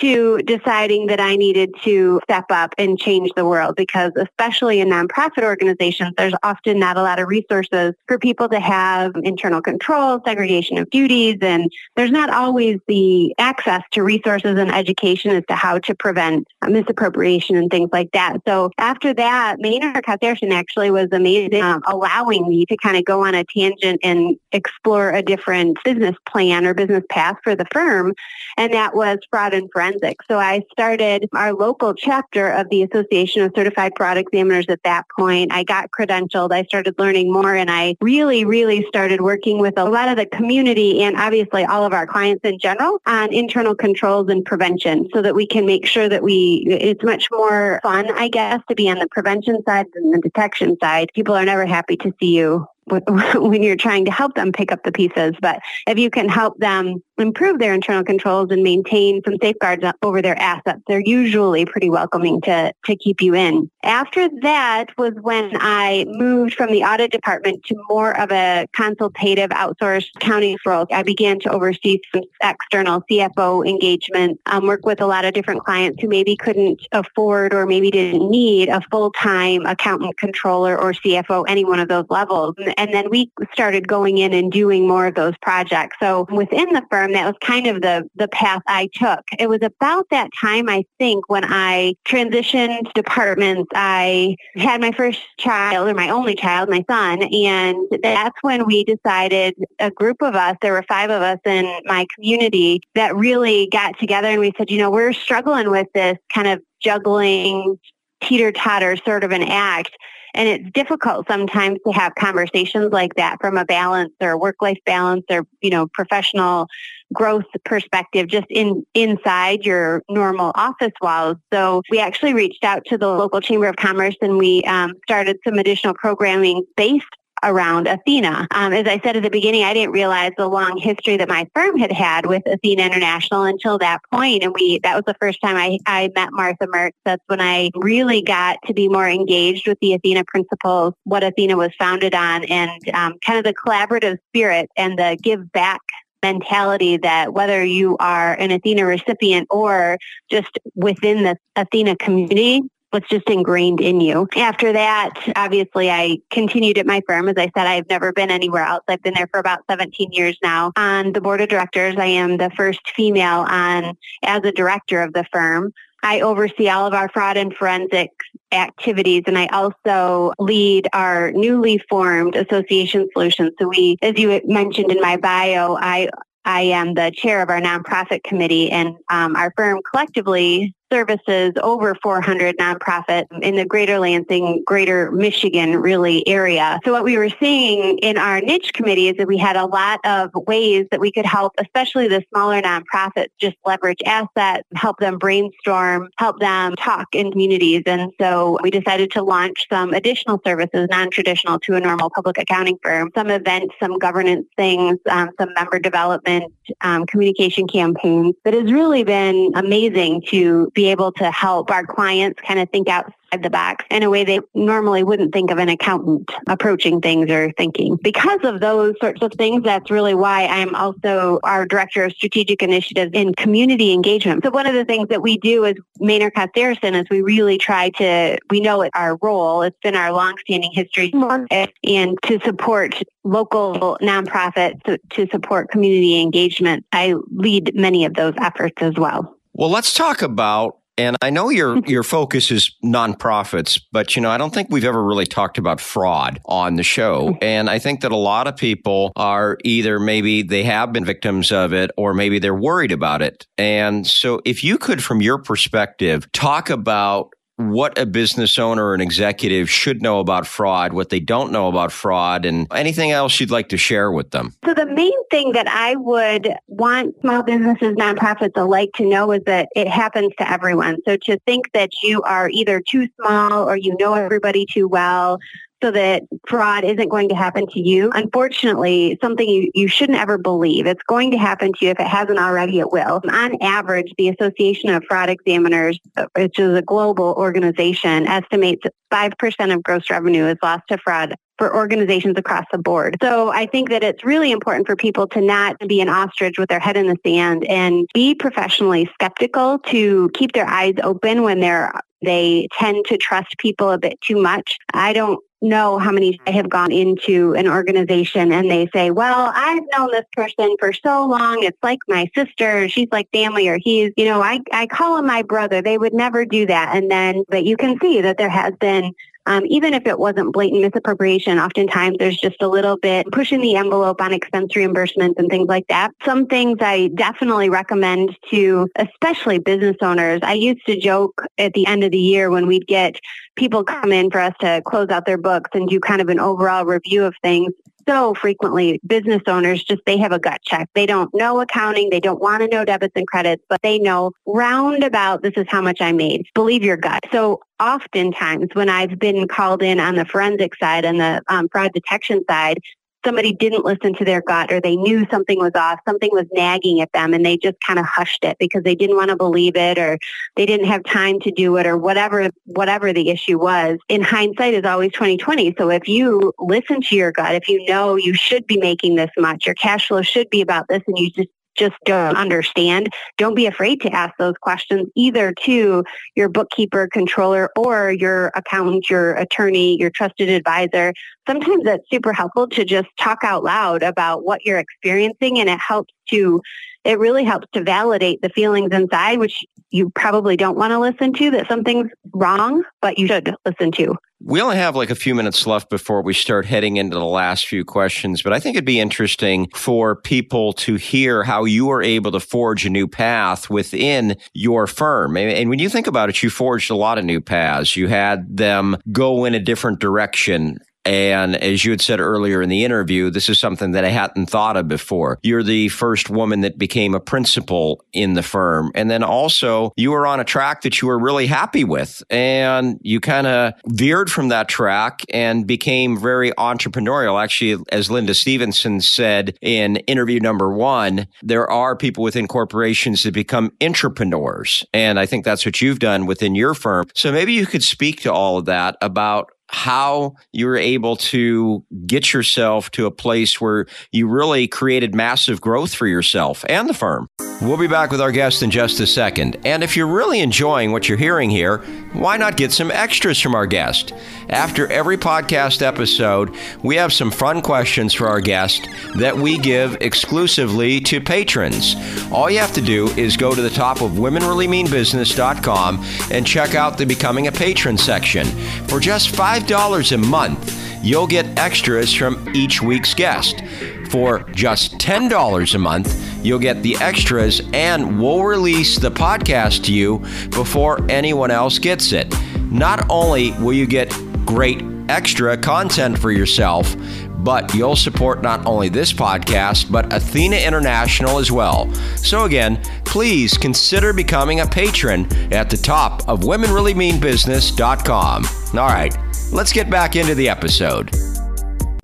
to 0.00 0.38
deciding 0.38 1.06
that 1.06 1.20
I 1.20 1.36
needed 1.36 1.74
to 1.84 2.20
step 2.24 2.46
up 2.50 2.74
and 2.78 2.98
change 2.98 3.30
the 3.36 3.44
world 3.44 3.76
because 3.76 4.12
especially 4.16 4.80
in 4.80 4.88
nonprofit 4.88 5.42
organizations, 5.42 6.14
there's 6.16 6.34
often 6.42 6.78
not 6.78 6.96
a 6.96 7.02
lot 7.02 7.18
of 7.18 7.28
resources 7.28 7.94
for 8.06 8.18
people 8.18 8.48
to 8.48 8.60
have 8.60 9.12
internal 9.22 9.60
control, 9.60 10.20
segregation 10.24 10.78
of 10.78 10.88
duties, 10.90 11.38
and 11.40 11.70
there's 11.96 12.10
not 12.10 12.30
always 12.30 12.78
the 12.86 13.34
access 13.38 13.82
to 13.92 14.02
resources 14.02 14.58
and 14.58 14.72
education 14.72 15.30
as 15.32 15.44
to 15.48 15.54
how 15.54 15.78
to 15.78 15.94
prevent 15.94 16.46
misappropriation 16.66 17.56
and 17.56 17.70
things 17.70 17.90
like 17.92 18.10
that. 18.12 18.38
So 18.46 18.70
after 18.78 19.12
that, 19.14 19.56
Maner 19.58 20.00
Costerisan 20.02 20.52
actually 20.52 20.90
was 20.90 21.08
amazing, 21.12 21.62
um, 21.62 21.82
allowing 21.86 22.48
me 22.48 22.66
to 22.66 22.76
kind 22.76 22.96
of 22.96 23.04
go 23.04 23.24
on 23.24 23.34
a 23.34 23.44
tangent 23.44 24.00
and 24.02 24.36
explore 24.52 25.10
a 25.10 25.22
different 25.22 25.78
business 25.84 26.16
plan 26.26 26.66
or 26.66 26.74
business 26.74 27.04
path 27.08 27.36
for 27.42 27.54
the 27.54 27.66
firm. 27.72 28.14
And 28.56 28.72
that 28.72 28.94
was 28.94 29.18
fraud 29.30 29.54
and 29.54 29.70
forensics. 29.88 30.24
So 30.28 30.38
I 30.38 30.62
started 30.72 31.28
our 31.32 31.52
local 31.52 31.94
chapter 31.94 32.50
of 32.50 32.68
the 32.70 32.82
Association 32.82 33.42
of 33.42 33.52
Certified 33.54 33.92
Fraud 33.96 34.16
Examiners 34.16 34.66
at 34.68 34.82
that 34.84 35.06
point. 35.16 35.52
I 35.52 35.64
got 35.64 35.90
credentialed. 35.90 36.52
I 36.52 36.64
started 36.64 36.94
learning 36.98 37.32
more 37.32 37.54
and 37.54 37.70
I 37.70 37.96
really, 38.00 38.44
really 38.44 38.84
started 38.88 39.20
working 39.20 39.58
with 39.58 39.78
a 39.78 39.84
lot 39.84 40.08
of 40.08 40.16
the 40.16 40.26
community 40.26 41.02
and 41.02 41.16
obviously 41.16 41.64
all 41.64 41.84
of 41.84 41.92
our 41.92 42.06
clients 42.06 42.44
in 42.44 42.58
general 42.58 43.00
on 43.06 43.32
internal 43.32 43.74
controls 43.74 44.28
and 44.28 44.44
prevention 44.44 45.08
so 45.12 45.22
that 45.22 45.34
we 45.34 45.46
can 45.46 45.66
make 45.66 45.86
sure 45.86 46.08
that 46.08 46.22
we, 46.22 46.64
it's 46.66 47.02
much 47.02 47.28
more 47.30 47.80
fun, 47.82 48.10
I 48.10 48.28
guess, 48.28 48.60
to 48.68 48.74
be 48.74 48.88
on 48.90 48.98
the 48.98 49.08
prevention 49.08 49.62
side 49.64 49.86
than 49.94 50.10
the 50.10 50.18
detection 50.18 50.76
side. 50.80 51.10
People 51.14 51.34
are 51.34 51.44
never 51.44 51.66
happy 51.66 51.96
to 51.98 52.12
see 52.20 52.36
you 52.36 52.66
when 53.34 53.62
you're 53.62 53.76
trying 53.76 54.04
to 54.04 54.10
help 54.10 54.34
them 54.34 54.52
pick 54.52 54.72
up 54.72 54.82
the 54.82 54.92
pieces. 54.92 55.34
But 55.40 55.60
if 55.86 55.98
you 55.98 56.10
can 56.10 56.28
help 56.28 56.58
them 56.58 57.02
improve 57.20 57.58
their 57.58 57.74
internal 57.74 58.04
controls 58.04 58.50
and 58.50 58.62
maintain 58.62 59.22
some 59.24 59.36
safeguards 59.40 59.84
over 60.02 60.22
their 60.22 60.38
assets, 60.38 60.80
they're 60.86 61.00
usually 61.00 61.64
pretty 61.64 61.90
welcoming 61.90 62.40
to, 62.42 62.72
to 62.86 62.96
keep 62.96 63.20
you 63.20 63.34
in. 63.34 63.70
After 63.82 64.28
that 64.42 64.86
was 64.96 65.12
when 65.20 65.56
I 65.60 66.04
moved 66.08 66.54
from 66.54 66.70
the 66.72 66.82
audit 66.82 67.10
department 67.10 67.64
to 67.64 67.76
more 67.88 68.18
of 68.18 68.30
a 68.30 68.66
consultative 68.72 69.50
outsourced 69.50 70.10
accounting 70.16 70.58
role. 70.66 70.86
I 70.90 71.02
began 71.02 71.38
to 71.40 71.50
oversee 71.50 72.00
some 72.12 72.22
external 72.42 73.02
CFO 73.10 73.66
engagement, 73.68 74.40
um, 74.46 74.66
work 74.66 74.84
with 74.84 75.00
a 75.00 75.06
lot 75.06 75.24
of 75.24 75.34
different 75.34 75.64
clients 75.64 76.00
who 76.00 76.08
maybe 76.08 76.36
couldn't 76.36 76.86
afford 76.92 77.54
or 77.54 77.66
maybe 77.66 77.90
didn't 77.90 78.28
need 78.30 78.68
a 78.68 78.80
full-time 78.90 79.66
accountant 79.66 80.16
controller 80.18 80.78
or 80.78 80.92
CFO, 80.92 81.44
any 81.48 81.64
one 81.64 81.80
of 81.80 81.88
those 81.88 82.06
levels. 82.10 82.54
And 82.76 82.92
then 82.92 83.10
we 83.10 83.30
started 83.52 83.88
going 83.88 84.18
in 84.18 84.32
and 84.32 84.50
doing 84.52 84.86
more 84.86 85.06
of 85.06 85.14
those 85.14 85.34
projects. 85.42 85.96
So 86.00 86.26
within 86.30 86.72
the 86.72 86.82
firm, 86.90 87.07
Um, 87.08 87.14
that 87.14 87.26
was 87.26 87.34
kind 87.40 87.66
of 87.66 87.82
the, 87.82 88.08
the 88.16 88.28
path 88.28 88.62
I 88.66 88.88
took. 88.94 89.20
It 89.38 89.48
was 89.48 89.60
about 89.62 90.06
that 90.10 90.30
time, 90.40 90.68
I 90.68 90.84
think, 90.98 91.28
when 91.28 91.44
I 91.44 91.94
transitioned 92.06 92.92
departments. 92.94 93.70
I 93.74 94.36
had 94.56 94.80
my 94.80 94.92
first 94.92 95.20
child 95.38 95.88
or 95.88 95.94
my 95.94 96.10
only 96.10 96.34
child, 96.34 96.68
my 96.68 96.84
son, 96.88 97.22
and 97.22 97.76
that's 98.02 98.36
when 98.42 98.66
we 98.66 98.84
decided 98.84 99.54
a 99.78 99.90
group 99.90 100.22
of 100.22 100.34
us, 100.34 100.56
there 100.60 100.72
were 100.72 100.84
five 100.88 101.10
of 101.10 101.22
us 101.22 101.38
in 101.44 101.80
my 101.84 102.06
community 102.14 102.80
that 102.94 103.16
really 103.16 103.68
got 103.72 103.98
together 103.98 104.28
and 104.28 104.40
we 104.40 104.52
said, 104.56 104.70
you 104.70 104.78
know, 104.78 104.90
we're 104.90 105.12
struggling 105.12 105.70
with 105.70 105.86
this 105.94 106.18
kind 106.32 106.48
of 106.48 106.60
juggling 106.80 107.78
teeter-totter 108.20 108.96
sort 109.04 109.24
of 109.24 109.30
an 109.30 109.42
act 109.42 109.96
and 110.38 110.48
it's 110.48 110.70
difficult 110.70 111.26
sometimes 111.26 111.80
to 111.84 111.92
have 111.92 112.14
conversations 112.14 112.92
like 112.92 113.12
that 113.16 113.38
from 113.40 113.58
a 113.58 113.64
balance 113.64 114.12
or 114.20 114.38
work-life 114.38 114.78
balance 114.86 115.24
or, 115.28 115.44
you 115.60 115.68
know, 115.68 115.88
professional 115.88 116.68
growth 117.12 117.44
perspective 117.64 118.28
just 118.28 118.46
in 118.48 118.84
inside 118.94 119.64
your 119.64 120.04
normal 120.08 120.52
office 120.54 120.92
walls. 121.02 121.36
So 121.52 121.82
we 121.90 121.98
actually 121.98 122.34
reached 122.34 122.62
out 122.62 122.84
to 122.86 122.96
the 122.96 123.08
local 123.08 123.40
chamber 123.40 123.66
of 123.66 123.74
commerce 123.76 124.14
and 124.22 124.38
we 124.38 124.62
um, 124.62 124.94
started 125.02 125.38
some 125.44 125.58
additional 125.58 125.94
programming 125.94 126.64
based 126.76 127.06
around 127.42 127.86
Athena. 127.86 128.46
Um, 128.50 128.72
as 128.72 128.86
I 128.86 129.00
said 129.00 129.16
at 129.16 129.22
the 129.22 129.30
beginning, 129.30 129.64
I 129.64 129.74
didn't 129.74 129.92
realize 129.92 130.32
the 130.36 130.48
long 130.48 130.76
history 130.78 131.16
that 131.16 131.28
my 131.28 131.46
firm 131.54 131.78
had 131.78 131.92
had 131.92 132.26
with 132.26 132.42
Athena 132.46 132.84
International 132.84 133.44
until 133.44 133.78
that 133.78 134.00
point. 134.12 134.42
And 134.42 134.54
we 134.54 134.80
that 134.80 134.94
was 134.94 135.04
the 135.06 135.16
first 135.20 135.40
time 135.40 135.56
I, 135.56 135.78
I 135.86 136.10
met 136.14 136.32
Martha 136.32 136.66
Mertz. 136.66 136.92
That's 137.04 137.22
when 137.26 137.40
I 137.40 137.70
really 137.74 138.22
got 138.22 138.58
to 138.66 138.74
be 138.74 138.88
more 138.88 139.08
engaged 139.08 139.66
with 139.66 139.78
the 139.80 139.94
Athena 139.94 140.24
principles, 140.26 140.94
what 141.04 141.24
Athena 141.24 141.56
was 141.56 141.70
founded 141.78 142.14
on, 142.14 142.44
and 142.44 142.70
um, 142.94 143.14
kind 143.24 143.38
of 143.38 143.44
the 143.44 143.54
collaborative 143.54 144.18
spirit 144.28 144.68
and 144.76 144.98
the 144.98 145.18
give 145.22 145.50
back 145.52 145.80
mentality 146.22 146.96
that 146.96 147.32
whether 147.32 147.64
you 147.64 147.96
are 147.98 148.34
an 148.34 148.50
Athena 148.50 148.84
recipient 148.84 149.46
or 149.50 149.98
just 150.30 150.58
within 150.74 151.22
the 151.22 151.36
Athena 151.56 151.96
community, 151.96 152.62
was 152.92 153.02
just 153.10 153.28
ingrained 153.28 153.80
in 153.80 154.00
you. 154.00 154.28
After 154.36 154.72
that, 154.72 155.10
obviously, 155.36 155.90
I 155.90 156.18
continued 156.30 156.78
at 156.78 156.86
my 156.86 157.02
firm. 157.06 157.28
As 157.28 157.36
I 157.36 157.50
said, 157.56 157.66
I've 157.66 157.88
never 157.88 158.12
been 158.12 158.30
anywhere 158.30 158.64
else. 158.64 158.84
I've 158.88 159.02
been 159.02 159.14
there 159.14 159.28
for 159.30 159.40
about 159.40 159.60
17 159.70 160.12
years 160.12 160.36
now. 160.42 160.72
On 160.76 161.12
the 161.12 161.20
board 161.20 161.40
of 161.40 161.48
directors, 161.48 161.96
I 161.98 162.06
am 162.06 162.38
the 162.38 162.50
first 162.50 162.80
female 162.96 163.44
on 163.48 163.96
as 164.22 164.42
a 164.44 164.52
director 164.52 165.02
of 165.02 165.12
the 165.12 165.24
firm. 165.32 165.72
I 166.02 166.20
oversee 166.20 166.68
all 166.68 166.86
of 166.86 166.94
our 166.94 167.08
fraud 167.08 167.36
and 167.36 167.52
forensic 167.54 168.10
activities 168.52 169.24
and 169.26 169.36
I 169.36 169.46
also 169.46 170.32
lead 170.38 170.88
our 170.92 171.32
newly 171.32 171.78
formed 171.90 172.36
association 172.36 173.08
solutions. 173.12 173.52
So 173.58 173.68
we, 173.68 173.96
as 174.00 174.18
you 174.18 174.40
mentioned 174.44 174.90
in 174.90 175.00
my 175.00 175.16
bio, 175.16 175.76
I 175.76 176.08
I 176.44 176.62
am 176.62 176.94
the 176.94 177.12
chair 177.14 177.42
of 177.42 177.50
our 177.50 177.60
nonprofit 177.60 178.22
committee 178.24 178.70
and 178.70 178.96
um, 179.10 179.36
our 179.36 179.52
firm 179.54 179.80
collectively 179.90 180.74
services 180.90 181.52
over 181.62 181.94
400 182.02 182.56
nonprofits 182.58 183.26
in 183.42 183.56
the 183.56 183.64
greater 183.64 183.98
Lansing, 183.98 184.62
greater 184.66 185.10
Michigan 185.10 185.76
really 185.76 186.26
area. 186.26 186.80
So 186.84 186.92
what 186.92 187.04
we 187.04 187.16
were 187.16 187.30
seeing 187.40 187.98
in 187.98 188.16
our 188.16 188.40
niche 188.40 188.72
committee 188.72 189.08
is 189.08 189.16
that 189.16 189.26
we 189.26 189.38
had 189.38 189.56
a 189.56 189.66
lot 189.66 190.00
of 190.04 190.30
ways 190.46 190.86
that 190.90 191.00
we 191.00 191.10
could 191.10 191.26
help, 191.26 191.54
especially 191.58 192.08
the 192.08 192.22
smaller 192.32 192.60
nonprofits, 192.62 193.28
just 193.40 193.56
leverage 193.64 194.00
assets, 194.04 194.64
help 194.74 194.98
them 194.98 195.18
brainstorm, 195.18 196.08
help 196.18 196.38
them 196.40 196.76
talk 196.76 197.08
in 197.12 197.30
communities. 197.30 197.82
And 197.86 198.12
so 198.20 198.58
we 198.62 198.70
decided 198.70 199.10
to 199.12 199.22
launch 199.22 199.66
some 199.70 199.92
additional 199.92 200.40
services, 200.46 200.88
non-traditional 200.90 201.58
to 201.60 201.74
a 201.74 201.80
normal 201.80 202.10
public 202.10 202.38
accounting 202.38 202.78
firm, 202.82 203.10
some 203.14 203.30
events, 203.30 203.74
some 203.80 203.98
governance 203.98 204.46
things, 204.56 204.98
um, 205.10 205.30
some 205.38 205.52
member 205.54 205.78
development, 205.78 206.52
um, 206.82 207.06
communication 207.06 207.66
campaigns 207.66 208.34
that 208.44 208.54
has 208.54 208.72
really 208.72 209.04
been 209.04 209.52
amazing 209.54 210.22
to 210.28 210.70
be 210.78 210.92
able 210.92 211.10
to 211.10 211.28
help 211.32 211.72
our 211.72 211.84
clients 211.84 212.40
kind 212.46 212.60
of 212.60 212.70
think 212.70 212.88
outside 212.88 213.42
the 213.42 213.50
box 213.50 213.84
in 213.90 214.04
a 214.04 214.08
way 214.08 214.22
they 214.22 214.38
normally 214.54 215.02
wouldn't 215.02 215.32
think 215.32 215.50
of 215.50 215.58
an 215.58 215.68
accountant 215.68 216.30
approaching 216.46 217.00
things 217.00 217.28
or 217.28 217.50
thinking. 217.56 217.98
Because 218.00 218.38
of 218.44 218.60
those 218.60 218.94
sorts 219.00 219.20
of 219.20 219.32
things, 219.32 219.64
that's 219.64 219.90
really 219.90 220.14
why 220.14 220.46
I'm 220.46 220.76
also 220.76 221.40
our 221.42 221.66
director 221.66 222.04
of 222.04 222.12
strategic 222.12 222.62
initiatives 222.62 223.10
in 223.12 223.34
community 223.34 223.92
engagement. 223.92 224.44
So 224.44 224.50
one 224.50 224.68
of 224.68 224.74
the 224.74 224.84
things 224.84 225.08
that 225.08 225.20
we 225.20 225.36
do 225.38 225.64
as 225.64 225.74
Maner 225.98 226.30
Costerisan 226.30 226.94
is 226.94 227.10
we 227.10 227.22
really 227.22 227.58
try 227.58 227.90
to, 227.90 228.38
we 228.48 228.60
know 228.60 228.82
it's 228.82 228.92
our 228.94 229.18
role, 229.20 229.62
it's 229.62 229.76
been 229.82 229.96
our 229.96 230.12
longstanding 230.12 230.70
history, 230.72 231.12
and 231.12 232.18
to 232.22 232.38
support 232.44 233.02
local 233.24 233.98
nonprofits 234.00 234.96
to 235.10 235.26
support 235.32 235.70
community 235.70 236.20
engagement. 236.20 236.86
I 236.92 237.14
lead 237.32 237.72
many 237.74 238.04
of 238.04 238.14
those 238.14 238.34
efforts 238.38 238.80
as 238.80 238.94
well. 238.94 239.37
Well, 239.58 239.70
let's 239.70 239.92
talk 239.92 240.22
about 240.22 240.78
and 240.96 241.16
I 241.20 241.30
know 241.30 241.48
your 241.48 241.78
your 241.86 242.04
focus 242.04 242.50
is 242.50 242.74
nonprofits, 242.84 243.80
but 243.90 244.14
you 244.14 244.22
know, 244.22 244.30
I 244.30 244.38
don't 244.38 244.54
think 244.54 244.68
we've 244.70 244.84
ever 244.84 245.02
really 245.02 245.26
talked 245.26 245.58
about 245.58 245.80
fraud 245.80 246.40
on 246.44 246.76
the 246.76 246.84
show. 246.84 247.30
Mm-hmm. 247.30 247.44
And 247.44 247.68
I 247.68 247.80
think 247.80 248.02
that 248.02 248.12
a 248.12 248.16
lot 248.16 248.46
of 248.46 248.56
people 248.56 249.12
are 249.16 249.58
either 249.64 249.98
maybe 249.98 250.42
they 250.42 250.62
have 250.62 250.92
been 250.92 251.04
victims 251.04 251.50
of 251.50 251.72
it 251.72 251.90
or 251.96 252.14
maybe 252.14 252.38
they're 252.38 252.54
worried 252.54 252.92
about 252.92 253.20
it. 253.20 253.46
And 253.56 254.06
so 254.06 254.40
if 254.44 254.62
you 254.62 254.78
could 254.78 255.02
from 255.02 255.20
your 255.20 255.38
perspective 255.38 256.30
talk 256.32 256.70
about 256.70 257.32
what 257.58 257.98
a 257.98 258.06
business 258.06 258.56
owner 258.56 258.86
or 258.86 258.94
an 258.94 259.00
executive 259.00 259.68
should 259.68 260.00
know 260.00 260.20
about 260.20 260.46
fraud, 260.46 260.92
what 260.92 261.08
they 261.08 261.18
don't 261.18 261.50
know 261.50 261.66
about 261.66 261.90
fraud, 261.90 262.44
and 262.44 262.68
anything 262.72 263.10
else 263.10 263.40
you'd 263.40 263.50
like 263.50 263.68
to 263.70 263.76
share 263.76 264.12
with 264.12 264.30
them. 264.30 264.54
So, 264.64 264.74
the 264.74 264.86
main 264.86 265.28
thing 265.28 265.52
that 265.52 265.66
I 265.66 265.96
would 265.96 266.54
want 266.68 267.20
small 267.20 267.42
businesses, 267.42 267.96
nonprofits 267.96 268.56
alike 268.56 268.90
to 268.94 269.04
know 269.04 269.32
is 269.32 269.42
that 269.46 269.68
it 269.74 269.88
happens 269.88 270.32
to 270.38 270.48
everyone. 270.48 270.98
So, 271.04 271.16
to 271.24 271.38
think 271.46 271.72
that 271.72 271.90
you 272.02 272.22
are 272.22 272.48
either 272.48 272.80
too 272.80 273.08
small 273.20 273.68
or 273.68 273.76
you 273.76 273.96
know 273.98 274.14
everybody 274.14 274.64
too 274.64 274.86
well 274.86 275.40
so 275.82 275.90
that 275.90 276.24
fraud 276.46 276.84
isn't 276.84 277.08
going 277.08 277.28
to 277.28 277.34
happen 277.34 277.66
to 277.68 277.80
you. 277.80 278.10
Unfortunately, 278.14 279.18
something 279.22 279.48
you, 279.48 279.70
you 279.74 279.88
shouldn't 279.88 280.18
ever 280.18 280.38
believe. 280.38 280.86
It's 280.86 281.02
going 281.04 281.30
to 281.30 281.38
happen 281.38 281.72
to 281.74 281.84
you. 281.84 281.90
If 281.90 282.00
it 282.00 282.06
hasn't 282.06 282.38
already, 282.38 282.80
it 282.80 282.90
will. 282.90 283.20
On 283.30 283.62
average, 283.62 284.12
the 284.18 284.28
Association 284.28 284.90
of 284.90 285.04
Fraud 285.08 285.28
Examiners, 285.28 285.98
which 286.34 286.58
is 286.58 286.76
a 286.76 286.82
global 286.82 287.34
organization, 287.36 288.26
estimates 288.26 288.82
5% 289.12 289.74
of 289.74 289.82
gross 289.82 290.10
revenue 290.10 290.46
is 290.46 290.56
lost 290.62 290.82
to 290.88 290.98
fraud 290.98 291.34
for 291.58 291.74
organizations 291.74 292.34
across 292.38 292.64
the 292.70 292.78
board. 292.78 293.16
So 293.20 293.50
I 293.50 293.66
think 293.66 293.90
that 293.90 294.04
it's 294.04 294.24
really 294.24 294.52
important 294.52 294.86
for 294.86 294.94
people 294.94 295.26
to 295.28 295.40
not 295.40 295.76
be 295.88 296.00
an 296.00 296.08
ostrich 296.08 296.56
with 296.56 296.68
their 296.68 296.78
head 296.78 296.96
in 296.96 297.08
the 297.08 297.16
sand 297.26 297.64
and 297.64 298.06
be 298.14 298.34
professionally 298.34 299.10
skeptical 299.14 299.80
to 299.80 300.30
keep 300.34 300.52
their 300.52 300.66
eyes 300.66 300.94
open 301.02 301.42
when 301.42 301.58
they're 301.60 301.92
they 302.22 302.68
tend 302.78 303.04
to 303.06 303.16
trust 303.16 303.56
people 303.58 303.90
a 303.90 303.98
bit 303.98 304.20
too 304.20 304.40
much. 304.40 304.76
I 304.92 305.12
don't 305.12 305.40
know 305.60 305.98
how 305.98 306.12
many 306.12 306.40
I 306.46 306.52
have 306.52 306.68
gone 306.68 306.92
into 306.92 307.54
an 307.54 307.66
organization 307.66 308.52
and 308.52 308.70
they 308.70 308.88
say, 308.94 309.10
well, 309.10 309.52
I've 309.54 309.82
known 309.92 310.10
this 310.12 310.24
person 310.32 310.76
for 310.78 310.92
so 310.92 311.26
long. 311.26 311.62
It's 311.62 311.78
like 311.82 311.98
my 312.06 312.30
sister. 312.34 312.88
She's 312.88 313.08
like 313.10 313.28
family 313.32 313.68
or 313.68 313.78
he's, 313.82 314.12
you 314.16 314.24
know, 314.24 314.40
I, 314.40 314.60
I 314.72 314.86
call 314.86 315.18
him 315.18 315.26
my 315.26 315.42
brother. 315.42 315.82
They 315.82 315.98
would 315.98 316.14
never 316.14 316.44
do 316.44 316.66
that. 316.66 316.94
And 316.94 317.10
then, 317.10 317.44
but 317.48 317.64
you 317.64 317.76
can 317.76 317.98
see 318.00 318.20
that 318.20 318.38
there 318.38 318.48
has 318.48 318.74
been 318.78 319.12
um, 319.48 319.64
even 319.66 319.94
if 319.94 320.06
it 320.06 320.18
wasn't 320.18 320.52
blatant 320.52 320.82
misappropriation, 320.82 321.58
oftentimes 321.58 322.18
there's 322.18 322.36
just 322.36 322.60
a 322.60 322.68
little 322.68 322.98
bit 322.98 323.26
pushing 323.32 323.62
the 323.62 323.76
envelope 323.76 324.20
on 324.20 324.34
expense 324.34 324.74
reimbursements 324.74 325.38
and 325.38 325.48
things 325.48 325.68
like 325.68 325.86
that. 325.88 326.10
Some 326.22 326.46
things 326.46 326.76
I 326.82 327.08
definitely 327.14 327.70
recommend 327.70 328.36
to 328.50 328.88
especially 328.96 329.58
business 329.58 329.96
owners. 330.02 330.40
I 330.42 330.52
used 330.52 330.84
to 330.84 331.00
joke 331.00 331.46
at 331.56 331.72
the 331.72 331.86
end 331.86 332.04
of 332.04 332.10
the 332.10 332.18
year 332.18 332.50
when 332.50 332.66
we'd 332.66 332.86
get 332.86 333.18
people 333.56 333.84
come 333.84 334.12
in 334.12 334.30
for 334.30 334.38
us 334.38 334.52
to 334.60 334.82
close 334.84 335.08
out 335.08 335.24
their 335.24 335.38
books 335.38 335.70
and 335.72 335.88
do 335.88 335.98
kind 335.98 336.20
of 336.20 336.28
an 336.28 336.38
overall 336.38 336.84
review 336.84 337.24
of 337.24 337.34
things 337.42 337.72
so 338.08 338.34
frequently 338.34 339.00
business 339.06 339.42
owners 339.46 339.84
just 339.84 340.00
they 340.06 340.16
have 340.16 340.32
a 340.32 340.38
gut 340.38 340.60
check. 340.64 340.88
They 340.94 341.04
don't 341.04 341.30
know 341.34 341.60
accounting, 341.60 342.10
they 342.10 342.20
don't 342.20 342.40
want 342.40 342.62
to 342.62 342.68
know 342.68 342.84
debits 342.84 343.12
and 343.14 343.26
credits, 343.26 343.62
but 343.68 343.82
they 343.82 343.98
know 343.98 344.32
roundabout 344.46 345.42
this 345.42 345.52
is 345.56 345.66
how 345.68 345.82
much 345.82 346.00
I 346.00 346.12
made. 346.12 346.46
Believe 346.54 346.82
your 346.82 346.96
gut. 346.96 347.24
So 347.30 347.60
oftentimes 347.80 348.68
when 348.72 348.88
I've 348.88 349.18
been 349.18 349.46
called 349.46 349.82
in 349.82 350.00
on 350.00 350.16
the 350.16 350.24
forensic 350.24 350.74
side 350.76 351.04
and 351.04 351.20
the 351.20 351.42
um, 351.48 351.68
fraud 351.70 351.92
detection 351.92 352.42
side, 352.48 352.78
somebody 353.24 353.52
didn't 353.52 353.84
listen 353.84 354.14
to 354.14 354.24
their 354.24 354.42
gut 354.42 354.72
or 354.72 354.80
they 354.80 354.96
knew 354.96 355.26
something 355.30 355.58
was 355.58 355.72
off, 355.74 356.00
something 356.06 356.30
was 356.32 356.46
nagging 356.52 357.00
at 357.00 357.12
them 357.12 357.34
and 357.34 357.44
they 357.44 357.56
just 357.56 357.76
kind 357.86 357.98
of 357.98 358.06
hushed 358.06 358.44
it 358.44 358.56
because 358.58 358.82
they 358.82 358.94
didn't 358.94 359.16
want 359.16 359.30
to 359.30 359.36
believe 359.36 359.76
it 359.76 359.98
or 359.98 360.18
they 360.56 360.66
didn't 360.66 360.86
have 360.86 361.02
time 361.04 361.40
to 361.40 361.50
do 361.50 361.76
it 361.76 361.86
or 361.86 361.96
whatever 361.96 362.50
whatever 362.64 363.12
the 363.12 363.30
issue 363.30 363.58
was. 363.58 363.98
In 364.08 364.22
hindsight 364.22 364.74
is 364.74 364.84
always 364.84 365.12
2020. 365.12 365.74
So 365.78 365.90
if 365.90 366.08
you 366.08 366.52
listen 366.58 367.00
to 367.02 367.16
your 367.16 367.32
gut, 367.32 367.54
if 367.54 367.68
you 367.68 367.84
know 367.86 368.16
you 368.16 368.34
should 368.34 368.66
be 368.66 368.78
making 368.78 369.16
this 369.16 369.30
much, 369.36 369.66
your 369.66 369.74
cash 369.74 370.08
flow 370.08 370.22
should 370.22 370.50
be 370.50 370.60
about 370.60 370.88
this 370.88 371.02
and 371.06 371.18
you 371.18 371.30
just 371.30 371.48
just 371.78 371.94
don't 372.04 372.36
understand, 372.36 373.10
don't 373.36 373.54
be 373.54 373.66
afraid 373.66 374.00
to 374.02 374.12
ask 374.12 374.34
those 374.38 374.54
questions 374.60 375.08
either 375.14 375.52
to 375.64 376.04
your 376.34 376.48
bookkeeper, 376.48 377.08
controller, 377.12 377.70
or 377.76 378.12
your 378.12 378.50
accountant, 378.54 379.08
your 379.08 379.34
attorney, 379.34 379.98
your 379.98 380.10
trusted 380.10 380.48
advisor. 380.48 381.12
Sometimes 381.46 381.84
that's 381.84 382.04
super 382.10 382.32
helpful 382.32 382.68
to 382.68 382.84
just 382.84 383.08
talk 383.18 383.38
out 383.42 383.64
loud 383.64 384.02
about 384.02 384.44
what 384.44 384.64
you're 384.64 384.78
experiencing 384.78 385.58
and 385.58 385.68
it 385.68 385.78
helps 385.78 386.12
to 386.30 386.60
it 387.04 387.18
really 387.18 387.44
helps 387.44 387.66
to 387.72 387.82
validate 387.82 388.42
the 388.42 388.48
feelings 388.50 388.92
inside, 388.92 389.38
which 389.38 389.64
you 389.90 390.10
probably 390.10 390.56
don't 390.56 390.76
want 390.76 390.90
to 390.90 390.98
listen 390.98 391.32
to 391.32 391.50
that 391.52 391.68
something's 391.68 392.10
wrong, 392.34 392.82
but 393.00 393.18
you 393.18 393.26
should 393.26 393.54
listen 393.64 393.90
to. 393.92 394.14
We 394.44 394.60
only 394.60 394.76
have 394.76 394.94
like 394.94 395.10
a 395.10 395.16
few 395.16 395.34
minutes 395.34 395.66
left 395.66 395.90
before 395.90 396.22
we 396.22 396.32
start 396.32 396.66
heading 396.66 396.96
into 396.96 397.16
the 397.16 397.24
last 397.24 397.66
few 397.66 397.84
questions, 397.84 398.42
but 398.42 398.52
I 398.52 398.60
think 398.60 398.76
it'd 398.76 398.84
be 398.84 399.00
interesting 399.00 399.68
for 399.74 400.16
people 400.16 400.74
to 400.74 400.96
hear 400.96 401.42
how 401.42 401.64
you 401.64 401.86
were 401.86 402.02
able 402.02 402.30
to 402.32 402.40
forge 402.40 402.84
a 402.84 402.90
new 402.90 403.08
path 403.08 403.70
within 403.70 404.36
your 404.52 404.86
firm. 404.86 405.36
And 405.36 405.70
when 405.70 405.78
you 405.78 405.88
think 405.88 406.06
about 406.06 406.28
it, 406.28 406.42
you 406.42 406.50
forged 406.50 406.90
a 406.90 406.94
lot 406.94 407.18
of 407.18 407.24
new 407.24 407.40
paths. 407.40 407.96
You 407.96 408.06
had 408.06 408.56
them 408.56 408.96
go 409.10 409.44
in 409.44 409.54
a 409.54 409.60
different 409.60 409.98
direction 409.98 410.78
and 411.08 411.56
as 411.56 411.86
you 411.86 411.90
had 411.90 412.02
said 412.02 412.20
earlier 412.20 412.60
in 412.60 412.68
the 412.68 412.84
interview, 412.84 413.30
this 413.30 413.48
is 413.48 413.58
something 413.58 413.92
that 413.92 414.04
I 414.04 414.10
hadn't 414.10 414.50
thought 414.50 414.76
of 414.76 414.88
before. 414.88 415.38
You're 415.42 415.62
the 415.62 415.88
first 415.88 416.28
woman 416.28 416.60
that 416.60 416.76
became 416.76 417.14
a 417.14 417.20
principal 417.20 418.04
in 418.12 418.34
the 418.34 418.42
firm. 418.42 418.92
And 418.94 419.10
then 419.10 419.22
also 419.22 419.92
you 419.96 420.10
were 420.10 420.26
on 420.26 420.38
a 420.38 420.44
track 420.44 420.82
that 420.82 421.00
you 421.00 421.08
were 421.08 421.18
really 421.18 421.46
happy 421.46 421.82
with 421.82 422.22
and 422.28 422.98
you 423.00 423.20
kind 423.20 423.46
of 423.46 423.72
veered 423.86 424.30
from 424.30 424.48
that 424.48 424.68
track 424.68 425.22
and 425.32 425.66
became 425.66 426.20
very 426.20 426.50
entrepreneurial. 426.52 427.42
Actually, 427.42 427.82
as 427.90 428.10
Linda 428.10 428.34
Stevenson 428.34 429.00
said 429.00 429.56
in 429.62 429.96
interview 430.08 430.40
number 430.40 430.70
one, 430.70 431.26
there 431.42 431.70
are 431.70 431.96
people 431.96 432.22
within 432.22 432.46
corporations 432.46 433.22
that 433.22 433.32
become 433.32 433.72
entrepreneurs. 433.82 434.84
And 434.92 435.18
I 435.18 435.24
think 435.24 435.46
that's 435.46 435.64
what 435.64 435.80
you've 435.80 436.00
done 436.00 436.26
within 436.26 436.54
your 436.54 436.74
firm. 436.74 437.06
So 437.14 437.32
maybe 437.32 437.54
you 437.54 437.64
could 437.64 437.82
speak 437.82 438.20
to 438.22 438.32
all 438.32 438.58
of 438.58 438.66
that 438.66 438.98
about 439.00 439.52
how 439.68 440.34
you 440.52 440.66
were 440.66 440.76
able 440.76 441.16
to 441.16 441.84
get 442.06 442.32
yourself 442.32 442.90
to 442.92 443.06
a 443.06 443.10
place 443.10 443.60
where 443.60 443.86
you 444.12 444.28
really 444.28 444.66
created 444.66 445.14
massive 445.14 445.60
growth 445.60 445.94
for 445.94 446.06
yourself 446.06 446.64
and 446.68 446.88
the 446.88 446.94
firm. 446.94 447.28
We'll 447.60 447.76
be 447.76 447.88
back 447.88 448.12
with 448.12 448.20
our 448.20 448.30
guest 448.30 448.62
in 448.62 448.70
just 448.70 449.00
a 449.00 449.06
second. 449.06 449.56
And 449.64 449.82
if 449.82 449.96
you're 449.96 450.06
really 450.06 450.38
enjoying 450.38 450.92
what 450.92 451.08
you're 451.08 451.18
hearing 451.18 451.50
here, 451.50 451.78
why 452.12 452.36
not 452.36 452.56
get 452.56 452.70
some 452.70 452.92
extras 452.92 453.40
from 453.40 453.56
our 453.56 453.66
guest? 453.66 454.12
After 454.48 454.86
every 454.92 455.16
podcast 455.16 455.82
episode, 455.82 456.54
we 456.84 456.94
have 456.94 457.12
some 457.12 457.32
fun 457.32 457.60
questions 457.60 458.14
for 458.14 458.28
our 458.28 458.40
guest 458.40 458.88
that 459.16 459.36
we 459.36 459.58
give 459.58 459.96
exclusively 460.00 461.00
to 461.00 461.20
patrons. 461.20 461.96
All 462.30 462.48
you 462.48 462.60
have 462.60 462.74
to 462.74 462.80
do 462.80 463.08
is 463.16 463.36
go 463.36 463.52
to 463.52 463.60
the 463.60 463.70
top 463.70 464.02
of 464.02 464.12
womenreallymeanbusiness.com 464.12 466.04
and 466.30 466.46
check 466.46 466.76
out 466.76 466.96
the 466.96 467.06
Becoming 467.06 467.48
a 467.48 467.52
Patron 467.52 467.98
section. 467.98 468.46
For 468.86 469.00
just 469.00 469.34
$5 469.34 470.12
a 470.12 470.16
month, 470.16 471.04
you'll 471.04 471.26
get 471.26 471.58
extras 471.58 472.14
from 472.14 472.54
each 472.54 472.80
week's 472.80 473.14
guest. 473.14 473.64
For 474.10 474.44
just 474.52 474.96
$10 474.98 475.74
a 475.74 475.78
month, 475.78 476.27
you'll 476.42 476.58
get 476.58 476.82
the 476.82 476.96
extras 476.96 477.62
and 477.72 478.20
we'll 478.20 478.44
release 478.44 478.98
the 478.98 479.10
podcast 479.10 479.84
to 479.84 479.92
you 479.92 480.18
before 480.50 481.04
anyone 481.10 481.50
else 481.50 481.78
gets 481.78 482.12
it. 482.12 482.32
Not 482.70 483.06
only 483.10 483.52
will 483.52 483.72
you 483.72 483.86
get 483.86 484.10
great 484.44 484.82
extra 485.08 485.56
content 485.56 486.18
for 486.18 486.30
yourself, 486.30 486.94
but 487.38 487.74
you'll 487.74 487.96
support 487.96 488.42
not 488.42 488.66
only 488.66 488.88
this 488.88 489.12
podcast, 489.12 489.90
but 489.90 490.12
Athena 490.12 490.56
International 490.56 491.38
as 491.38 491.50
well. 491.52 491.92
So, 492.16 492.44
again, 492.44 492.80
please 493.04 493.56
consider 493.56 494.12
becoming 494.12 494.60
a 494.60 494.66
patron 494.66 495.26
at 495.52 495.70
the 495.70 495.76
top 495.76 496.28
of 496.28 496.40
WomenReallyMeanBusiness.com. 496.40 498.44
All 498.74 498.88
right, 498.88 499.16
let's 499.52 499.72
get 499.72 499.88
back 499.88 500.16
into 500.16 500.34
the 500.34 500.48
episode. 500.48 501.27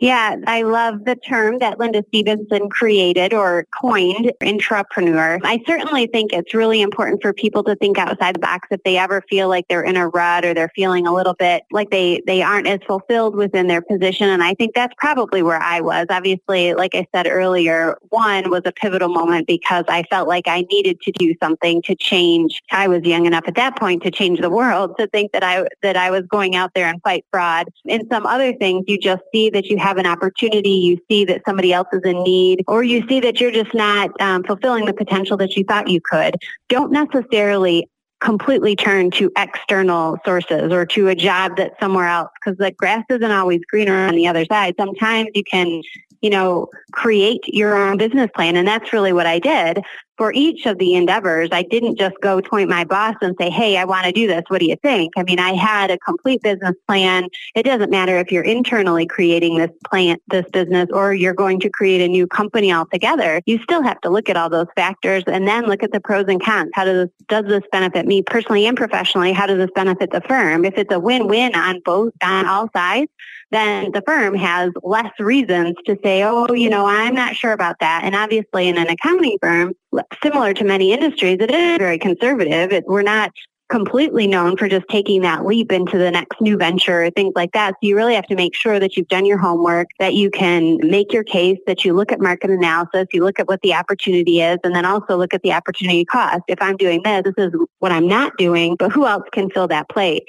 Yeah, 0.05 0.37
I 0.47 0.61
love 0.65 1.07
the 1.07 1.17
term 1.17 1.61
that 1.61 1.79
Linda 1.79 2.05
Stevenson 2.09 2.69
created 2.69 3.33
or 3.33 3.67
coined, 3.81 4.33
intrapreneur. 4.43 5.41
I 5.43 5.63
certainly 5.67 6.09
think 6.09 6.35
it's 6.35 6.53
really 6.53 6.83
important 6.83 7.23
for 7.23 7.33
people 7.33 7.65
to 7.65 7.75
think 7.77 7.97
outside 7.97 8.35
the 8.35 8.39
box 8.39 8.69
if 8.71 8.83
they 8.83 8.99
ever 8.99 9.23
feel 9.31 9.49
like 9.49 9.67
they're 9.67 9.83
in 9.83 9.97
a 9.97 10.09
rut 10.09 10.45
or 10.45 10.53
they're 10.53 10.71
feeling 10.77 11.07
a 11.07 11.15
little 11.15 11.33
bit 11.33 11.63
like 11.73 11.89
they, 11.89 12.21
they 12.27 12.43
aren't 12.43 12.67
as 12.67 12.81
fulfilled 12.87 13.35
within 13.35 13.67
their 13.67 13.81
position. 13.81 14.29
And 14.29 14.43
I 14.43 14.53
think 14.53 14.75
that's 14.75 14.93
probably 14.99 15.43
where 15.43 15.63
I 15.63 15.81
was. 15.81 16.05
Obviously, 16.11 16.75
like 16.75 16.95
I 16.95 17.07
said 17.15 17.27
earlier, 17.27 17.97
one 18.11 18.51
was 18.51 18.61
a 18.67 18.73
pivotal 18.73 19.09
moment 19.09 19.47
because 19.47 19.87
I 19.89 20.03
felt 20.11 20.29
like 20.29 20.47
I 20.47 20.67
needed 20.71 21.01
to 21.01 21.13
do 21.13 21.35
something 21.43 21.81
to 21.81 21.95
change. 21.95 22.63
I 22.71 22.89
was 22.89 23.05
young 23.05 23.25
enough 23.25 23.45
at 23.47 23.55
that 23.55 23.79
point 23.79 24.03
to 24.03 24.11
change 24.11 24.43
the 24.43 24.51
world 24.51 24.99
to 24.99 25.07
think 25.07 25.33
that 25.33 25.43
I, 25.43 25.67
that 25.81 25.97
I 25.97 26.11
was 26.11 26.25
going 26.29 26.57
out 26.57 26.73
there 26.75 26.89
and 26.89 27.01
fight 27.01 27.25
fraud. 27.31 27.69
In 27.87 28.07
some 28.11 28.27
other 28.27 28.53
things, 28.53 28.85
you 28.87 28.99
just 28.99 29.23
see 29.33 29.49
that 29.49 29.65
you 29.65 29.79
have 29.79 29.94
an 29.99 30.07
opportunity, 30.07 30.71
you 30.71 30.99
see 31.09 31.25
that 31.27 31.43
somebody 31.47 31.73
else 31.73 31.89
is 31.93 32.03
in 32.05 32.23
need, 32.23 32.65
or 32.67 32.83
you 32.83 33.07
see 33.09 33.21
that 33.21 33.41
you're 33.41 33.51
just 33.51 33.75
not 33.75 34.11
um, 34.21 34.43
fulfilling 34.45 34.87
the 34.87 34.95
potential 34.95 35.37
that 35.39 35.57
you 35.57 35.65
thought 35.65 35.89
you 35.89 36.01
could, 36.01 36.37
don't 36.69 36.93
necessarily 36.93 37.89
completely 38.21 38.75
turn 38.75 39.11
to 39.11 39.31
external 39.37 40.17
sources 40.25 40.73
or 40.73 40.87
to 40.87 41.09
a 41.09 41.15
job 41.15 41.53
that's 41.57 41.79
somewhere 41.79 42.09
else 42.09 42.31
because 42.43 42.57
the 42.59 42.71
grass 42.73 43.05
isn't 43.11 43.31
always 43.31 43.61
greener 43.71 44.07
on 44.07 44.15
the 44.15 44.27
other 44.27 44.47
side. 44.47 44.75
Sometimes 44.79 45.29
you 45.35 45.45
can, 45.45 45.83
you 46.23 46.31
know, 46.31 46.69
create 46.93 47.43
your 47.47 47.77
own 47.77 47.99
business 47.99 48.31
plan. 48.35 48.57
And 48.57 48.67
that's 48.67 48.93
really 48.95 49.13
what 49.13 49.27
I 49.27 49.39
did 49.39 49.83
for 50.17 50.33
each 50.33 50.67
of 50.67 50.79
the 50.79 50.95
endeavors, 50.95 51.49
I 51.53 51.63
didn't 51.63 51.99
just 51.99 52.17
go 52.21 52.41
point 52.41 52.69
my 52.69 52.85
boss 52.85 53.17
and 53.21 53.35
say, 53.41 53.51
Hey, 53.51 53.77
I 53.77 53.85
want 53.85 54.07
to 54.07 54.13
do 54.13 54.27
this. 54.27 54.43
What 54.49 54.61
do 54.61 54.67
you 54.67 54.77
think? 54.77 55.13
I 55.17 55.23
mean, 55.23 55.39
I 55.39 55.55
had 55.55 55.91
a 55.91 55.99
complete 55.99 56.43
business 56.43 56.75
plan. 56.87 57.29
It 57.55 57.65
doesn't 57.65 57.91
matter 57.91 58.19
if 58.19 58.31
you're 58.31 58.45
internally 58.45 59.07
creating 59.07 59.59
this 59.59 59.71
plant, 59.85 60.23
this 60.29 60.47
business, 60.53 60.89
or 60.93 61.15
you're 61.15 61.35
going 61.35 61.61
to 61.61 61.71
create 61.71 62.01
a 62.01 62.09
new 62.09 62.27
company 62.27 62.73
altogether. 62.73 63.41
You 63.47 63.59
still 63.63 63.83
have 63.83 64.01
to 64.03 64.11
look 64.11 64.29
at 64.29 64.37
all 64.37 64.49
those 64.49 64.67
factors 64.77 65.25
and 65.27 65.49
then 65.49 65.67
look 65.67 65.83
at 65.83 65.93
the 65.93 66.01
pros 66.01 66.27
and 66.29 66.43
cons. 66.43 66.71
How 66.75 66.85
does 66.85 67.07
this, 67.07 67.27
does 67.29 67.45
this 67.47 67.65
benefit 67.73 68.07
me 68.07 68.23
personally 68.23 68.67
and 68.67 68.77
professionally? 68.77 69.33
How 69.33 69.47
does 69.47 69.59
this 69.59 69.71
benefit 69.75 70.11
the 70.13 70.21
firm? 70.23 70.65
If 70.65 70.79
it's 70.79 70.93
a 70.93 71.01
win-win 71.01 71.55
on 71.55 71.81
both, 71.85 72.13
on 72.23 72.47
all 72.47 72.69
sides, 72.75 73.11
then 73.51 73.93
the 73.93 74.03
firm 74.03 74.35
has 74.35 74.71
less 74.83 75.13
reasons 75.19 75.77
to 75.87 75.97
say, 76.03 76.25
oh, 76.25 76.53
you 76.53 76.69
know, 76.69 76.87
I'm 76.87 77.15
not 77.15 77.37
sure 77.37 77.53
about 77.53 77.79
that. 77.81 78.03
And 78.05 78.15
obviously 78.15 78.69
in 78.69 78.77
an 78.77 78.89
accounting 78.89 79.39
firm, 79.41 79.75
similar 80.23 80.55
to 80.55 80.65
many 80.65 80.93
industries, 80.93 81.39
it 81.41 81.51
is 81.51 81.79
very 81.79 81.99
conservative. 81.99 82.73
It, 82.73 82.85
we're 82.87 83.03
not 83.03 83.31
completely 83.71 84.27
known 84.27 84.57
for 84.59 84.69
just 84.69 84.87
taking 84.89 85.23
that 85.23 85.47
leap 85.47 85.73
into 85.73 85.97
the 85.97 86.11
next 86.11 86.39
new 86.41 86.57
venture, 86.57 87.05
or 87.05 87.11
things 87.11 87.33
like 87.35 87.51
that. 87.53 87.71
So 87.73 87.79
you 87.81 87.97
really 87.97 88.15
have 88.15 88.27
to 88.27 88.37
make 88.37 88.55
sure 88.55 88.79
that 88.79 88.97
you've 88.97 89.09
done 89.09 89.25
your 89.25 89.39
homework, 89.39 89.89
that 89.99 90.15
you 90.15 90.31
can 90.31 90.79
make 90.83 91.13
your 91.13 91.25
case, 91.25 91.59
that 91.67 91.85
you 91.85 91.95
look 91.95 92.13
at 92.13 92.21
market 92.21 92.51
analysis, 92.51 93.07
you 93.13 93.25
look 93.25 93.41
at 93.41 93.49
what 93.49 93.63
the 93.63 93.75
opportunity 93.75 94.43
is, 94.43 94.59
and 94.65 94.77
then 94.77 94.85
also 94.85 95.17
look 95.17 95.33
at 95.33 95.43
the 95.43 95.53
opportunity 95.53 96.05
cost. 96.05 96.43
If 96.47 96.61
I'm 96.61 96.77
doing 96.77 97.03
this, 97.05 97.23
this 97.25 97.35
is 97.39 97.53
what 97.79 97.91
I'm 97.91 98.07
not 98.07 98.37
doing, 98.37 98.77
but 98.79 98.93
who 98.93 99.07
else 99.07 99.25
can 99.33 99.49
fill 99.51 99.69
that 99.69 99.89
plate? 99.89 100.25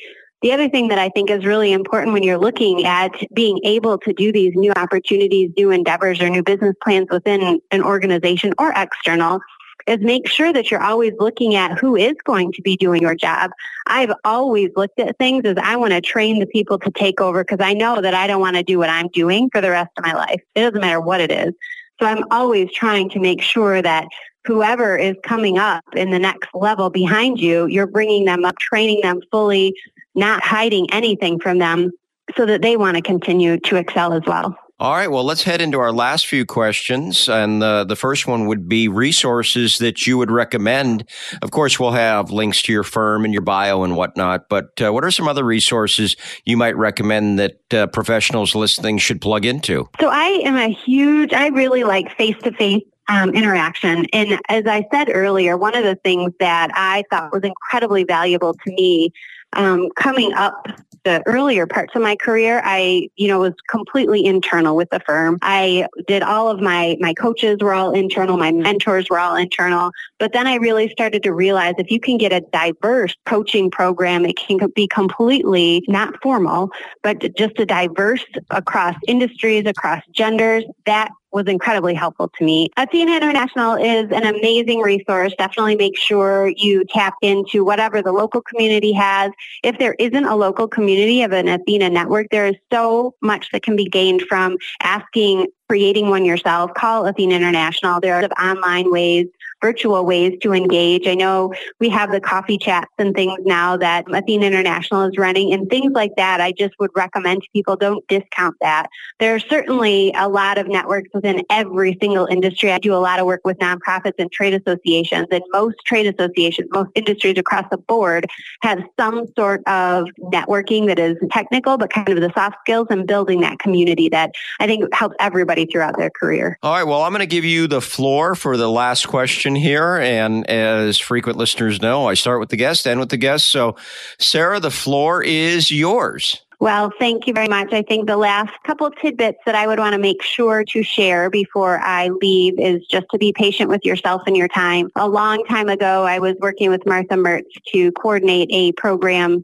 The 0.46 0.52
other 0.52 0.70
thing 0.70 0.90
that 0.90 1.00
I 1.00 1.10
think 1.10 1.32
is 1.32 1.44
really 1.44 1.74
important 1.74 2.14
when 2.14 2.22
you're 2.22 2.38
looking 2.38 2.86
at 2.86 3.10
being 3.34 3.60
able 3.64 3.98
to 3.98 4.14
do 4.14 4.32
these 4.32 4.54
new 4.54 4.72
opportunities, 4.74 5.50
new 5.58 5.72
endeavors, 5.72 6.22
or 6.22 6.30
new 6.30 6.44
business 6.44 6.76
plans 6.84 7.08
within 7.10 7.60
an 7.72 7.82
organization 7.82 8.54
or 8.60 8.72
external 8.76 9.40
is 9.88 10.02
make 10.02 10.28
sure 10.28 10.54
that 10.54 10.70
you're 10.70 10.84
always 10.84 11.14
looking 11.20 11.56
at 11.56 11.80
who 11.80 11.96
is 11.96 12.14
going 12.26 12.52
to 12.52 12.62
be 12.62 12.78
doing 12.78 13.02
your 13.02 13.16
job. 13.16 13.50
I've 13.88 14.14
always 14.24 14.70
looked 14.76 15.00
at 15.00 15.18
things 15.18 15.46
as 15.46 15.58
I 15.60 15.78
want 15.78 15.94
to 15.94 16.02
train 16.02 16.38
the 16.38 16.46
people 16.46 16.78
to 16.78 16.92
take 16.92 17.20
over 17.20 17.44
because 17.44 17.58
I 17.60 17.74
know 17.74 18.00
that 18.00 18.14
I 18.14 18.28
don't 18.28 18.40
want 18.40 18.56
to 18.56 18.62
do 18.62 18.78
what 18.78 18.90
I'm 18.92 19.08
doing 19.08 19.50
for 19.52 19.62
the 19.62 19.72
rest 19.72 19.90
of 19.98 20.06
my 20.06 20.14
life. 20.14 20.44
It 20.54 20.62
doesn't 20.62 20.80
matter 20.80 21.02
what 21.02 21.22
it 21.22 21.32
is. 21.32 21.56
So 22.00 22.06
I'm 22.06 22.24
always 22.30 22.72
trying 22.72 23.10
to 23.10 23.20
make 23.20 23.42
sure 23.42 23.82
that 23.82 24.06
whoever 24.46 24.96
is 24.96 25.16
coming 25.24 25.58
up 25.58 25.84
in 25.96 26.12
the 26.12 26.20
next 26.20 26.50
level 26.54 26.92
behind 26.92 27.40
you, 27.40 27.66
you're 27.66 27.88
bringing 27.88 28.26
them 28.26 28.46
up, 28.46 28.60
training 28.60 29.02
them 29.02 29.22
fully, 29.32 29.74
not 30.16 30.44
hiding 30.44 30.92
anything 30.92 31.40
from 31.40 31.60
them 31.60 31.92
so 32.36 32.46
that 32.46 32.62
they 32.62 32.78
want 32.78 32.96
to 32.96 33.02
continue 33.02 33.60
to 33.60 33.76
excel 33.76 34.14
as 34.14 34.24
well. 34.26 34.58
All 34.78 34.92
right. 34.92 35.10
Well, 35.10 35.24
let's 35.24 35.44
head 35.44 35.62
into 35.62 35.80
our 35.80 35.94
last 35.94 36.28
few 36.28 36.46
questions. 36.46 37.30
And 37.30 37.64
uh, 37.64 37.86
the 37.86 37.96
first 37.96 38.28
one 38.28 38.46
would 38.48 38.68
be 38.68 38.90
resources 38.90 39.78
that 39.78 40.06
you 40.06 40.18
would 40.18 40.30
recommend. 40.30 41.08
Of 41.42 41.52
course, 41.52 41.80
we'll 41.80 41.94
have 41.94 42.30
links 42.30 42.62
to 42.64 42.74
your 42.74 42.84
firm 42.84 43.24
and 43.24 43.34
your 43.34 43.42
bio 43.42 43.84
and 43.84 43.96
whatnot. 43.96 44.50
But 44.50 44.82
uh, 44.82 44.92
what 44.92 45.06
are 45.06 45.12
some 45.12 45.30
other 45.30 45.46
resources 45.46 46.18
you 46.44 46.58
might 46.58 46.76
recommend 46.76 47.40
that 47.40 47.74
uh, 47.74 47.88
professionals 47.88 48.54
listening 48.54 48.98
should 48.98 49.22
plug 49.22 49.46
into? 49.46 49.88
So 50.02 50.10
I 50.10 50.42
am 50.44 50.58
a 50.58 50.68
huge, 50.68 51.32
I 51.32 51.48
really 51.48 51.86
like 51.86 52.14
face 52.18 52.38
to 52.44 52.52
face 52.52 52.84
um, 53.08 53.30
interaction. 53.30 54.08
And 54.12 54.42
as 54.50 54.66
I 54.66 54.86
said 54.92 55.10
earlier, 55.10 55.56
one 55.56 55.76
of 55.76 55.86
the 55.86 55.96
things 55.96 56.34
that 56.42 56.70
I 56.74 57.06
thought 57.10 57.32
was 57.32 57.44
incredibly 57.44 58.04
valuable 58.04 58.54
to 58.54 58.72
me 58.72 59.14
um, 59.56 59.90
coming 59.96 60.34
up 60.34 60.68
the 61.06 61.22
earlier 61.28 61.68
parts 61.68 61.96
of 61.96 62.02
my 62.02 62.16
career, 62.16 62.62
I, 62.66 63.10
you 63.16 63.28
know, 63.28 63.40
was 63.40 63.54
completely 63.70 64.26
internal 64.26 64.76
with 64.76 64.90
the 64.90 65.00
firm. 65.00 65.38
I 65.42 65.88
did 66.08 66.24
all 66.24 66.50
of 66.50 66.60
my, 66.60 66.98
my 67.00 67.14
coaches 67.14 67.60
were 67.62 67.74
all 67.74 67.94
internal. 67.94 68.38
My 68.38 68.52
mentors 68.52 69.10
were 69.10 69.20
all 69.20 69.36
internal. 69.36 69.92
But 70.20 70.34
then 70.34 70.48
I 70.48 70.56
really 70.56 70.90
started 70.90 71.22
to 71.24 71.32
realize 71.32 71.76
if 71.78 71.92
you 71.92 72.00
can 72.00 72.18
get 72.18 72.34
a 72.34 72.42
diverse 72.52 73.16
coaching 73.28 73.70
program, 73.70 74.26
it 74.26 74.36
can 74.36 74.58
be 74.76 74.88
completely 74.88 75.84
not 75.88 76.22
formal, 76.24 76.72
but 77.04 77.20
just 77.38 77.60
a 77.60 77.66
diverse 77.66 78.26
across 78.50 78.96
industries, 79.08 79.68
across 79.68 80.02
genders. 80.12 80.64
That 80.88 81.12
was 81.36 81.46
incredibly 81.48 81.94
helpful 81.94 82.30
to 82.30 82.44
me. 82.44 82.70
Uh, 82.78 82.86
Athena 82.88 83.18
International 83.18 83.76
is 83.76 84.10
an 84.12 84.26
amazing 84.26 84.80
resource. 84.80 85.34
Definitely 85.38 85.76
make 85.76 85.98
sure 85.98 86.54
you 86.56 86.86
tap 86.86 87.16
into 87.22 87.66
whatever 87.66 88.02
the 88.02 88.14
local 88.14 88.42
community 88.42 88.94
has. 88.94 89.32
If 89.62 89.78
there 89.78 89.96
isn't 90.00 90.26
a 90.26 90.36
local 90.36 90.68
community 90.68 91.24
of 91.24 91.34
an 91.34 91.50
Athena 91.50 91.90
network, 91.90 92.28
there 92.32 92.48
is 92.48 92.56
so 92.72 93.16
much 93.22 93.52
that 93.52 93.64
can 93.64 93.76
be 93.76 93.86
gained 93.86 94.22
from 94.30 94.58
asking 94.82 95.48
creating 95.68 96.10
one 96.10 96.26
yourself, 96.26 96.74
call 96.74 97.06
Athena 97.06 97.36
International. 97.36 98.00
There 98.00 98.16
are 98.16 98.24
online 98.40 98.92
ways 98.92 99.28
virtual 99.62 100.06
ways 100.06 100.38
to 100.42 100.54
engage. 100.54 101.08
I 101.08 101.16
know 101.16 101.54
we 101.80 101.90
have 101.90 102.12
the 102.12 102.20
coffee 102.20 102.58
chats 102.58 102.92
and 103.00 103.16
things 103.16 103.40
now 103.46 103.78
that 103.78 104.06
Athena 104.14 104.46
International 104.46 105.04
is 105.04 105.18
running 105.18 105.54
and 105.54 105.70
things 105.70 105.92
like 105.94 106.12
that. 106.18 106.42
I 106.42 106.52
just 106.52 106.76
would 106.80 106.92
recommend 106.96 107.42
to 107.42 107.48
people 107.52 107.76
don't 107.76 108.06
discount 108.08 108.56
that. 108.62 108.88
There 109.20 109.34
are 109.34 109.40
certainly 109.40 110.14
a 110.16 110.28
lot 110.28 110.58
of 110.58 110.68
networks 110.68 111.10
within 111.14 111.44
every 111.50 111.98
single 112.00 112.28
industry. 112.28 112.72
I 112.72 112.78
do 112.78 112.94
a 112.94 112.98
lot 112.98 113.20
of 113.20 113.26
work 113.26 113.42
with 113.44 113.58
nonprofits 113.58 114.20
and 114.20 114.32
trade 114.32 114.54
associations 114.54 115.28
and 115.32 115.42
most 115.52 115.78
trade 115.86 116.14
associations, 116.14 116.70
most 116.72 116.92
industries 116.94 117.38
across 117.38 117.66
the 117.72 117.78
board 117.78 118.28
have 118.62 118.84
some 119.00 119.26
sort 119.36 119.64
of 119.68 120.10
networking 120.20 120.86
that 120.88 121.00
is 121.00 121.18
technical, 121.32 121.78
but 121.78 121.92
kind 121.92 122.10
of 122.10 122.22
the 122.22 122.32
soft 122.36 122.58
skills 122.62 122.88
and 122.90 123.08
building 123.08 123.42
that 123.42 123.58
community 123.60 124.10
that 124.10 124.32
I 124.60 124.68
think 124.68 124.94
helps 124.94 125.16
everybody 125.20 125.55
throughout 125.64 125.98
their 125.98 126.10
career. 126.10 126.60
All 126.62 126.74
right. 126.74 126.84
Well, 126.84 127.04
I'm 127.04 127.14
going 127.14 127.22
to 127.22 127.26
give 127.26 127.46
you 127.46 127.68
the 127.68 127.80
floor 127.80 128.36
for 128.36 128.58
the 128.58 128.70
last 128.70 129.08
question 129.08 129.56
here. 129.56 129.96
And 129.96 130.46
as 130.50 131.00
frequent 131.00 131.38
listeners 131.38 131.82
know, 131.82 132.10
I 132.10 132.16
start 132.16 132.42
with 132.42 132.50
the 132.50 132.58
guest, 132.58 132.86
end 132.86 133.00
with 133.00 133.10
the 133.10 133.18
guest. 133.18 133.50
So, 133.50 133.78
Sarah, 134.20 134.60
the 134.60 134.72
floor 134.72 135.24
is 135.24 135.72
yours. 135.72 136.42
Well, 136.60 136.92
thank 137.00 137.28
you 137.28 137.34
very 137.34 137.48
much. 137.48 137.74
I 137.74 137.82
think 137.82 138.08
the 138.08 138.18
last 138.18 138.54
couple 138.66 138.90
tidbits 138.90 139.40
that 139.46 139.56
I 139.56 139.68
would 139.68 139.78
want 139.78 139.94
to 139.94 140.00
make 140.00 140.22
sure 140.24 140.64
to 140.66 140.84
share 140.84 141.30
before 141.30 141.80
I 141.80 142.08
leave 142.08 142.60
is 142.60 142.86
just 142.88 143.08
to 143.12 143.18
be 143.18 143.34
patient 143.34 143.70
with 143.70 143.84
yourself 143.84 144.24
and 144.26 144.38
your 144.38 144.48
time. 144.48 144.90
A 144.96 145.08
long 145.08 145.44
time 145.46 145.70
ago, 145.70 146.04
I 146.04 146.20
was 146.20 146.36
working 146.40 146.70
with 146.70 146.86
Martha 146.86 147.16
Mertz 147.16 147.44
to 147.74 147.92
coordinate 147.92 148.50
a 148.52 148.72
program 148.74 149.44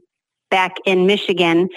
back 0.50 0.76
in 0.86 1.06
Michigan 1.06 1.68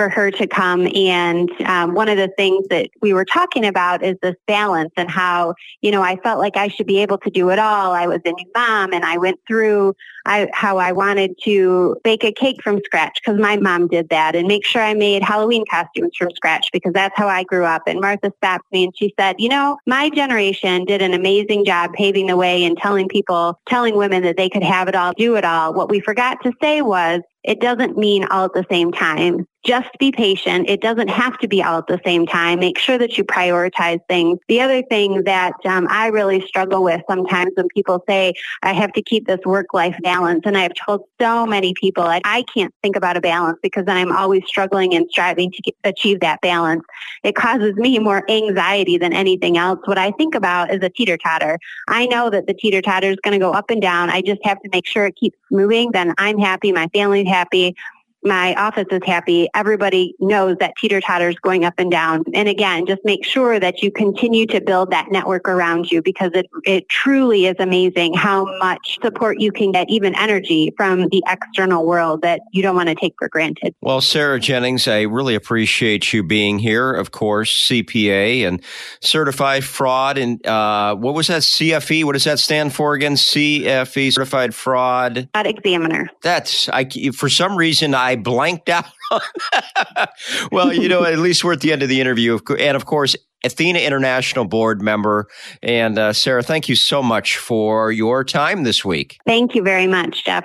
for 0.00 0.08
her 0.08 0.30
to 0.30 0.46
come. 0.46 0.88
And 0.94 1.50
um, 1.66 1.92
one 1.92 2.08
of 2.08 2.16
the 2.16 2.32
things 2.38 2.66
that 2.68 2.88
we 3.02 3.12
were 3.12 3.26
talking 3.26 3.66
about 3.66 4.02
is 4.02 4.16
this 4.22 4.34
balance 4.46 4.92
and 4.96 5.10
how, 5.10 5.54
you 5.82 5.90
know, 5.90 6.00
I 6.00 6.16
felt 6.16 6.38
like 6.38 6.56
I 6.56 6.68
should 6.68 6.86
be 6.86 7.02
able 7.02 7.18
to 7.18 7.28
do 7.28 7.50
it 7.50 7.58
all. 7.58 7.92
I 7.92 8.06
was 8.06 8.22
a 8.24 8.32
new 8.32 8.50
mom 8.54 8.94
and 8.94 9.04
I 9.04 9.18
went 9.18 9.40
through 9.46 9.94
I, 10.24 10.48
how 10.52 10.78
I 10.78 10.92
wanted 10.92 11.34
to 11.44 11.96
bake 12.02 12.24
a 12.24 12.32
cake 12.32 12.62
from 12.62 12.80
scratch 12.84 13.20
because 13.22 13.40
my 13.40 13.56
mom 13.56 13.88
did 13.88 14.08
that 14.10 14.34
and 14.34 14.48
make 14.48 14.64
sure 14.64 14.82
I 14.82 14.94
made 14.94 15.22
Halloween 15.22 15.64
costumes 15.70 16.12
from 16.16 16.30
scratch 16.34 16.70
because 16.72 16.92
that's 16.92 17.16
how 17.16 17.28
I 17.28 17.44
grew 17.44 17.64
up. 17.64 17.82
And 17.86 18.00
Martha 18.00 18.32
stopped 18.38 18.70
me 18.72 18.84
and 18.84 18.96
she 18.96 19.14
said, 19.18 19.36
you 19.38 19.48
know, 19.48 19.78
my 19.86 20.08
generation 20.10 20.84
did 20.84 21.02
an 21.02 21.12
amazing 21.14 21.64
job 21.64 21.92
paving 21.92 22.26
the 22.26 22.36
way 22.36 22.64
and 22.64 22.76
telling 22.78 23.08
people, 23.08 23.58
telling 23.66 23.96
women 23.96 24.22
that 24.22 24.36
they 24.36 24.48
could 24.48 24.62
have 24.62 24.88
it 24.88 24.94
all, 24.94 25.12
do 25.16 25.36
it 25.36 25.44
all. 25.44 25.74
What 25.74 25.90
we 25.90 26.00
forgot 26.00 26.42
to 26.42 26.52
say 26.62 26.82
was 26.82 27.20
it 27.42 27.60
doesn't 27.60 27.96
mean 27.96 28.24
all 28.24 28.44
at 28.46 28.52
the 28.52 28.66
same 28.70 28.92
time 28.92 29.46
just 29.64 29.90
be 29.98 30.10
patient. 30.10 30.70
It 30.70 30.80
doesn't 30.80 31.08
have 31.08 31.38
to 31.38 31.48
be 31.48 31.62
all 31.62 31.78
at 31.78 31.86
the 31.86 32.00
same 32.04 32.26
time. 32.26 32.60
Make 32.60 32.78
sure 32.78 32.96
that 32.96 33.18
you 33.18 33.24
prioritize 33.24 34.00
things. 34.08 34.38
The 34.48 34.60
other 34.60 34.82
thing 34.82 35.24
that 35.24 35.54
um, 35.66 35.86
I 35.90 36.06
really 36.06 36.40
struggle 36.46 36.82
with 36.82 37.02
sometimes 37.08 37.52
when 37.54 37.68
people 37.68 38.02
say, 38.08 38.32
I 38.62 38.72
have 38.72 38.92
to 38.94 39.02
keep 39.02 39.26
this 39.26 39.40
work-life 39.44 39.96
balance. 40.02 40.42
And 40.46 40.56
I've 40.56 40.72
told 40.74 41.02
so 41.20 41.46
many 41.46 41.74
people, 41.74 42.04
I, 42.04 42.22
I 42.24 42.44
can't 42.54 42.74
think 42.82 42.96
about 42.96 43.18
a 43.18 43.20
balance 43.20 43.58
because 43.62 43.84
then 43.84 43.98
I'm 43.98 44.12
always 44.12 44.42
struggling 44.46 44.94
and 44.94 45.06
striving 45.10 45.50
to 45.50 45.62
get, 45.62 45.74
achieve 45.84 46.20
that 46.20 46.40
balance. 46.40 46.82
It 47.22 47.34
causes 47.34 47.74
me 47.74 47.98
more 47.98 48.28
anxiety 48.30 48.96
than 48.96 49.12
anything 49.12 49.58
else. 49.58 49.80
What 49.84 49.98
I 49.98 50.10
think 50.12 50.34
about 50.34 50.72
is 50.72 50.82
a 50.82 50.88
teeter-totter. 50.88 51.58
I 51.86 52.06
know 52.06 52.30
that 52.30 52.46
the 52.46 52.54
teeter-totter 52.54 53.10
is 53.10 53.18
going 53.22 53.38
to 53.38 53.44
go 53.44 53.52
up 53.52 53.68
and 53.70 53.82
down. 53.82 54.08
I 54.08 54.22
just 54.22 54.42
have 54.44 54.60
to 54.62 54.70
make 54.72 54.86
sure 54.86 55.04
it 55.04 55.16
keeps 55.16 55.36
moving. 55.50 55.90
Then 55.92 56.14
I'm 56.16 56.38
happy. 56.38 56.72
My 56.72 56.88
family's 56.94 57.28
happy 57.30 57.74
my 58.22 58.54
office 58.54 58.86
is 58.90 59.00
happy. 59.04 59.48
Everybody 59.54 60.14
knows 60.20 60.56
that 60.60 60.74
teeter 60.80 61.00
totter 61.00 61.28
is 61.28 61.36
going 61.36 61.64
up 61.64 61.74
and 61.78 61.90
down. 61.90 62.24
And 62.34 62.48
again, 62.48 62.86
just 62.86 63.00
make 63.04 63.24
sure 63.24 63.58
that 63.60 63.82
you 63.82 63.90
continue 63.90 64.46
to 64.46 64.60
build 64.60 64.90
that 64.90 65.10
network 65.10 65.48
around 65.48 65.90
you 65.90 66.02
because 66.02 66.30
it, 66.34 66.46
it 66.64 66.88
truly 66.88 67.46
is 67.46 67.56
amazing 67.58 68.14
how 68.14 68.44
much 68.58 68.98
support 69.02 69.40
you 69.40 69.52
can 69.52 69.72
get, 69.72 69.88
even 69.88 70.14
energy 70.14 70.72
from 70.76 71.08
the 71.08 71.22
external 71.28 71.86
world 71.86 72.22
that 72.22 72.40
you 72.52 72.62
don't 72.62 72.76
want 72.76 72.88
to 72.88 72.94
take 72.94 73.14
for 73.18 73.28
granted. 73.28 73.74
Well, 73.80 74.00
Sarah 74.00 74.40
Jennings, 74.40 74.86
I 74.88 75.02
really 75.02 75.34
appreciate 75.34 76.12
you 76.12 76.22
being 76.22 76.58
here. 76.58 76.92
Of 76.92 77.10
course, 77.10 77.68
CPA 77.68 78.46
and 78.46 78.62
certified 79.00 79.64
fraud. 79.64 80.18
And 80.18 80.44
uh, 80.46 80.94
what 80.96 81.14
was 81.14 81.28
that? 81.28 81.42
CFE? 81.42 82.04
What 82.04 82.12
does 82.12 82.24
that 82.24 82.38
stand 82.38 82.74
for 82.74 82.94
again? 82.94 83.14
CFE, 83.14 84.12
certified 84.12 84.54
fraud. 84.54 85.28
Fraud 85.32 85.46
examiner. 85.46 86.10
That's, 86.22 86.68
I, 86.68 86.88
for 87.12 87.28
some 87.28 87.56
reason, 87.56 87.94
I 87.94 88.09
I 88.10 88.16
blanked 88.16 88.68
out. 88.68 88.86
well, 90.50 90.72
you 90.72 90.88
know, 90.88 91.04
at 91.04 91.16
least 91.20 91.44
we're 91.44 91.52
at 91.52 91.60
the 91.60 91.72
end 91.72 91.84
of 91.84 91.88
the 91.88 92.00
interview. 92.00 92.40
And 92.58 92.76
of 92.76 92.86
course, 92.86 93.14
Athena 93.44 93.78
International 93.78 94.44
board 94.44 94.82
member. 94.82 95.28
And 95.62 95.96
uh, 95.96 96.12
Sarah, 96.12 96.42
thank 96.42 96.68
you 96.68 96.74
so 96.74 97.04
much 97.04 97.36
for 97.38 97.92
your 97.92 98.24
time 98.24 98.64
this 98.64 98.84
week. 98.84 99.18
Thank 99.26 99.54
you 99.54 99.62
very 99.62 99.86
much, 99.86 100.24
Jeff. 100.24 100.44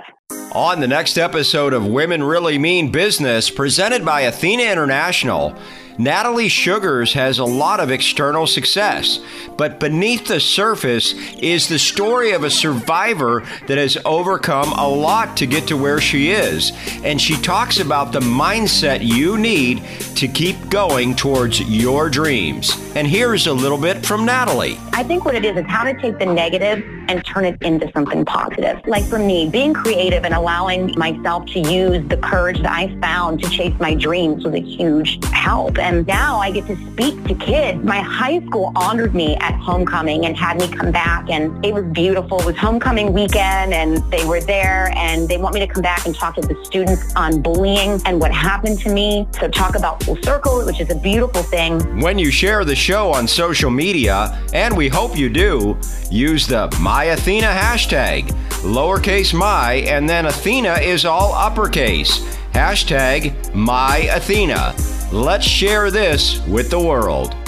On 0.52 0.80
the 0.80 0.88
next 0.88 1.18
episode 1.18 1.74
of 1.74 1.88
Women 1.88 2.22
Really 2.22 2.60
Mean 2.60 2.92
Business, 2.92 3.50
presented 3.50 4.06
by 4.06 4.22
Athena 4.22 4.64
International, 4.64 5.56
Natalie 5.98 6.50
Sugars 6.50 7.14
has 7.14 7.40
a 7.40 7.46
lot 7.46 7.80
of 7.80 7.90
external 7.90 8.48
success, 8.48 9.20
but 9.58 9.80
beneath 9.80 10.28
the 10.28 10.42
surface 10.42 11.14
is 11.40 11.70
the 11.70 11.80
story 11.80 12.32
of 12.32 12.44
a 12.44 12.50
survivor 12.50 13.44
that 13.68 13.78
has 13.78 13.98
overcome 14.04 14.74
a 14.74 14.88
lot 14.88 15.38
to 15.38 15.46
get 15.46 15.68
to 15.68 15.78
where 15.78 16.02
she 16.02 16.32
is. 16.32 16.74
And 17.04 17.22
she 17.22 17.38
talks 17.42 17.80
about 17.80 18.12
the 18.12 18.20
mindset 18.20 19.00
you 19.06 19.38
need 19.38 19.84
to 20.16 20.28
keep 20.28 20.70
going 20.70 21.16
towards 21.16 21.62
your 21.62 22.10
dreams. 22.10 22.74
And 22.96 23.08
here's 23.08 23.48
a 23.48 23.54
little 23.54 23.78
bit 23.78 24.06
from 24.06 24.26
Natalie. 24.26 24.78
I 24.92 25.04
think 25.04 25.24
what 25.24 25.36
it 25.36 25.46
is 25.46 25.58
is 25.58 25.66
how 25.66 25.84
to 25.84 25.94
take 26.00 26.20
the 26.20 26.26
negative 26.26 26.84
and 27.08 27.24
turn 27.26 27.46
it 27.46 27.62
into 27.62 27.92
something 27.92 28.26
positive. 28.26 28.82
Like 28.88 29.04
for 29.04 29.20
me, 29.20 29.50
being 29.50 29.74
creative 29.74 30.26
and 30.26 30.34
allowing 30.34 30.98
myself 30.98 31.46
to 31.48 31.60
use 31.60 32.08
the 32.08 32.18
courage 32.18 32.62
that 32.62 32.72
I 32.72 32.98
found 33.00 33.44
to 33.44 33.50
chase 33.50 33.74
my 33.80 33.94
dreams 33.94 34.44
was 34.44 34.54
a 34.54 34.62
huge 34.62 35.24
help. 35.26 35.78
And 35.86 36.08
now 36.08 36.40
I 36.40 36.50
get 36.50 36.66
to 36.66 36.76
speak 36.94 37.24
to 37.26 37.36
kids. 37.36 37.84
My 37.84 38.00
high 38.00 38.44
school 38.48 38.72
honored 38.76 39.14
me 39.14 39.36
at 39.36 39.54
homecoming 39.60 40.26
and 40.26 40.36
had 40.36 40.60
me 40.60 40.68
come 40.68 40.92
back 40.92 41.30
and 41.30 41.64
it 41.64 41.76
was 41.76 41.86
beautiful. 41.86 42.40
It 42.40 42.46
was 42.48 42.58
homecoming 42.58 43.14
weekend 43.14 43.72
and 43.72 43.98
they 44.12 44.26
were 44.26 44.42
there 44.42 44.92
and 44.96 45.30
they 45.30 45.38
want 45.38 45.54
me 45.54 45.60
to 45.60 45.68
come 45.68 45.84
back 45.84 46.08
and 46.08 46.16
talk 46.16 46.34
to 46.36 46.42
the 46.42 46.58
students 46.66 47.14
on 47.16 47.40
bullying 47.40 48.02
and 48.08 48.20
what 48.20 48.32
happened 48.32 48.80
to 48.80 48.92
me. 48.92 49.28
So 49.40 49.48
talk 49.48 49.76
about 49.76 50.02
full 50.02 50.18
circle, 50.24 50.66
which 50.66 50.82
is 50.82 50.90
a 50.90 50.96
beautiful 50.96 51.44
thing. 51.44 52.02
When 52.02 52.18
you 52.18 52.32
share 52.32 52.66
the 52.66 52.76
show 52.76 53.14
on 53.14 53.28
social 53.28 53.70
media, 53.70 54.42
and 54.56 54.76
we 54.76 54.88
hope 54.88 55.16
you 55.16 55.30
do, 55.30 55.78
use 56.10 56.48
the 56.48 56.68
MyAthena 56.80 57.56
hashtag, 57.56 58.30
lowercase 58.64 59.36
my, 59.36 59.74
and 59.88 60.10
then 60.10 60.26
Athena 60.26 60.80
is 60.82 61.06
all 61.06 61.34
uppercase. 61.34 62.22
Hashtag 62.54 63.36
MyAthena. 63.52 64.95
Let's 65.16 65.48
share 65.48 65.92
this 65.92 66.46
with 66.46 66.70
the 66.70 66.78
world. 66.78 67.45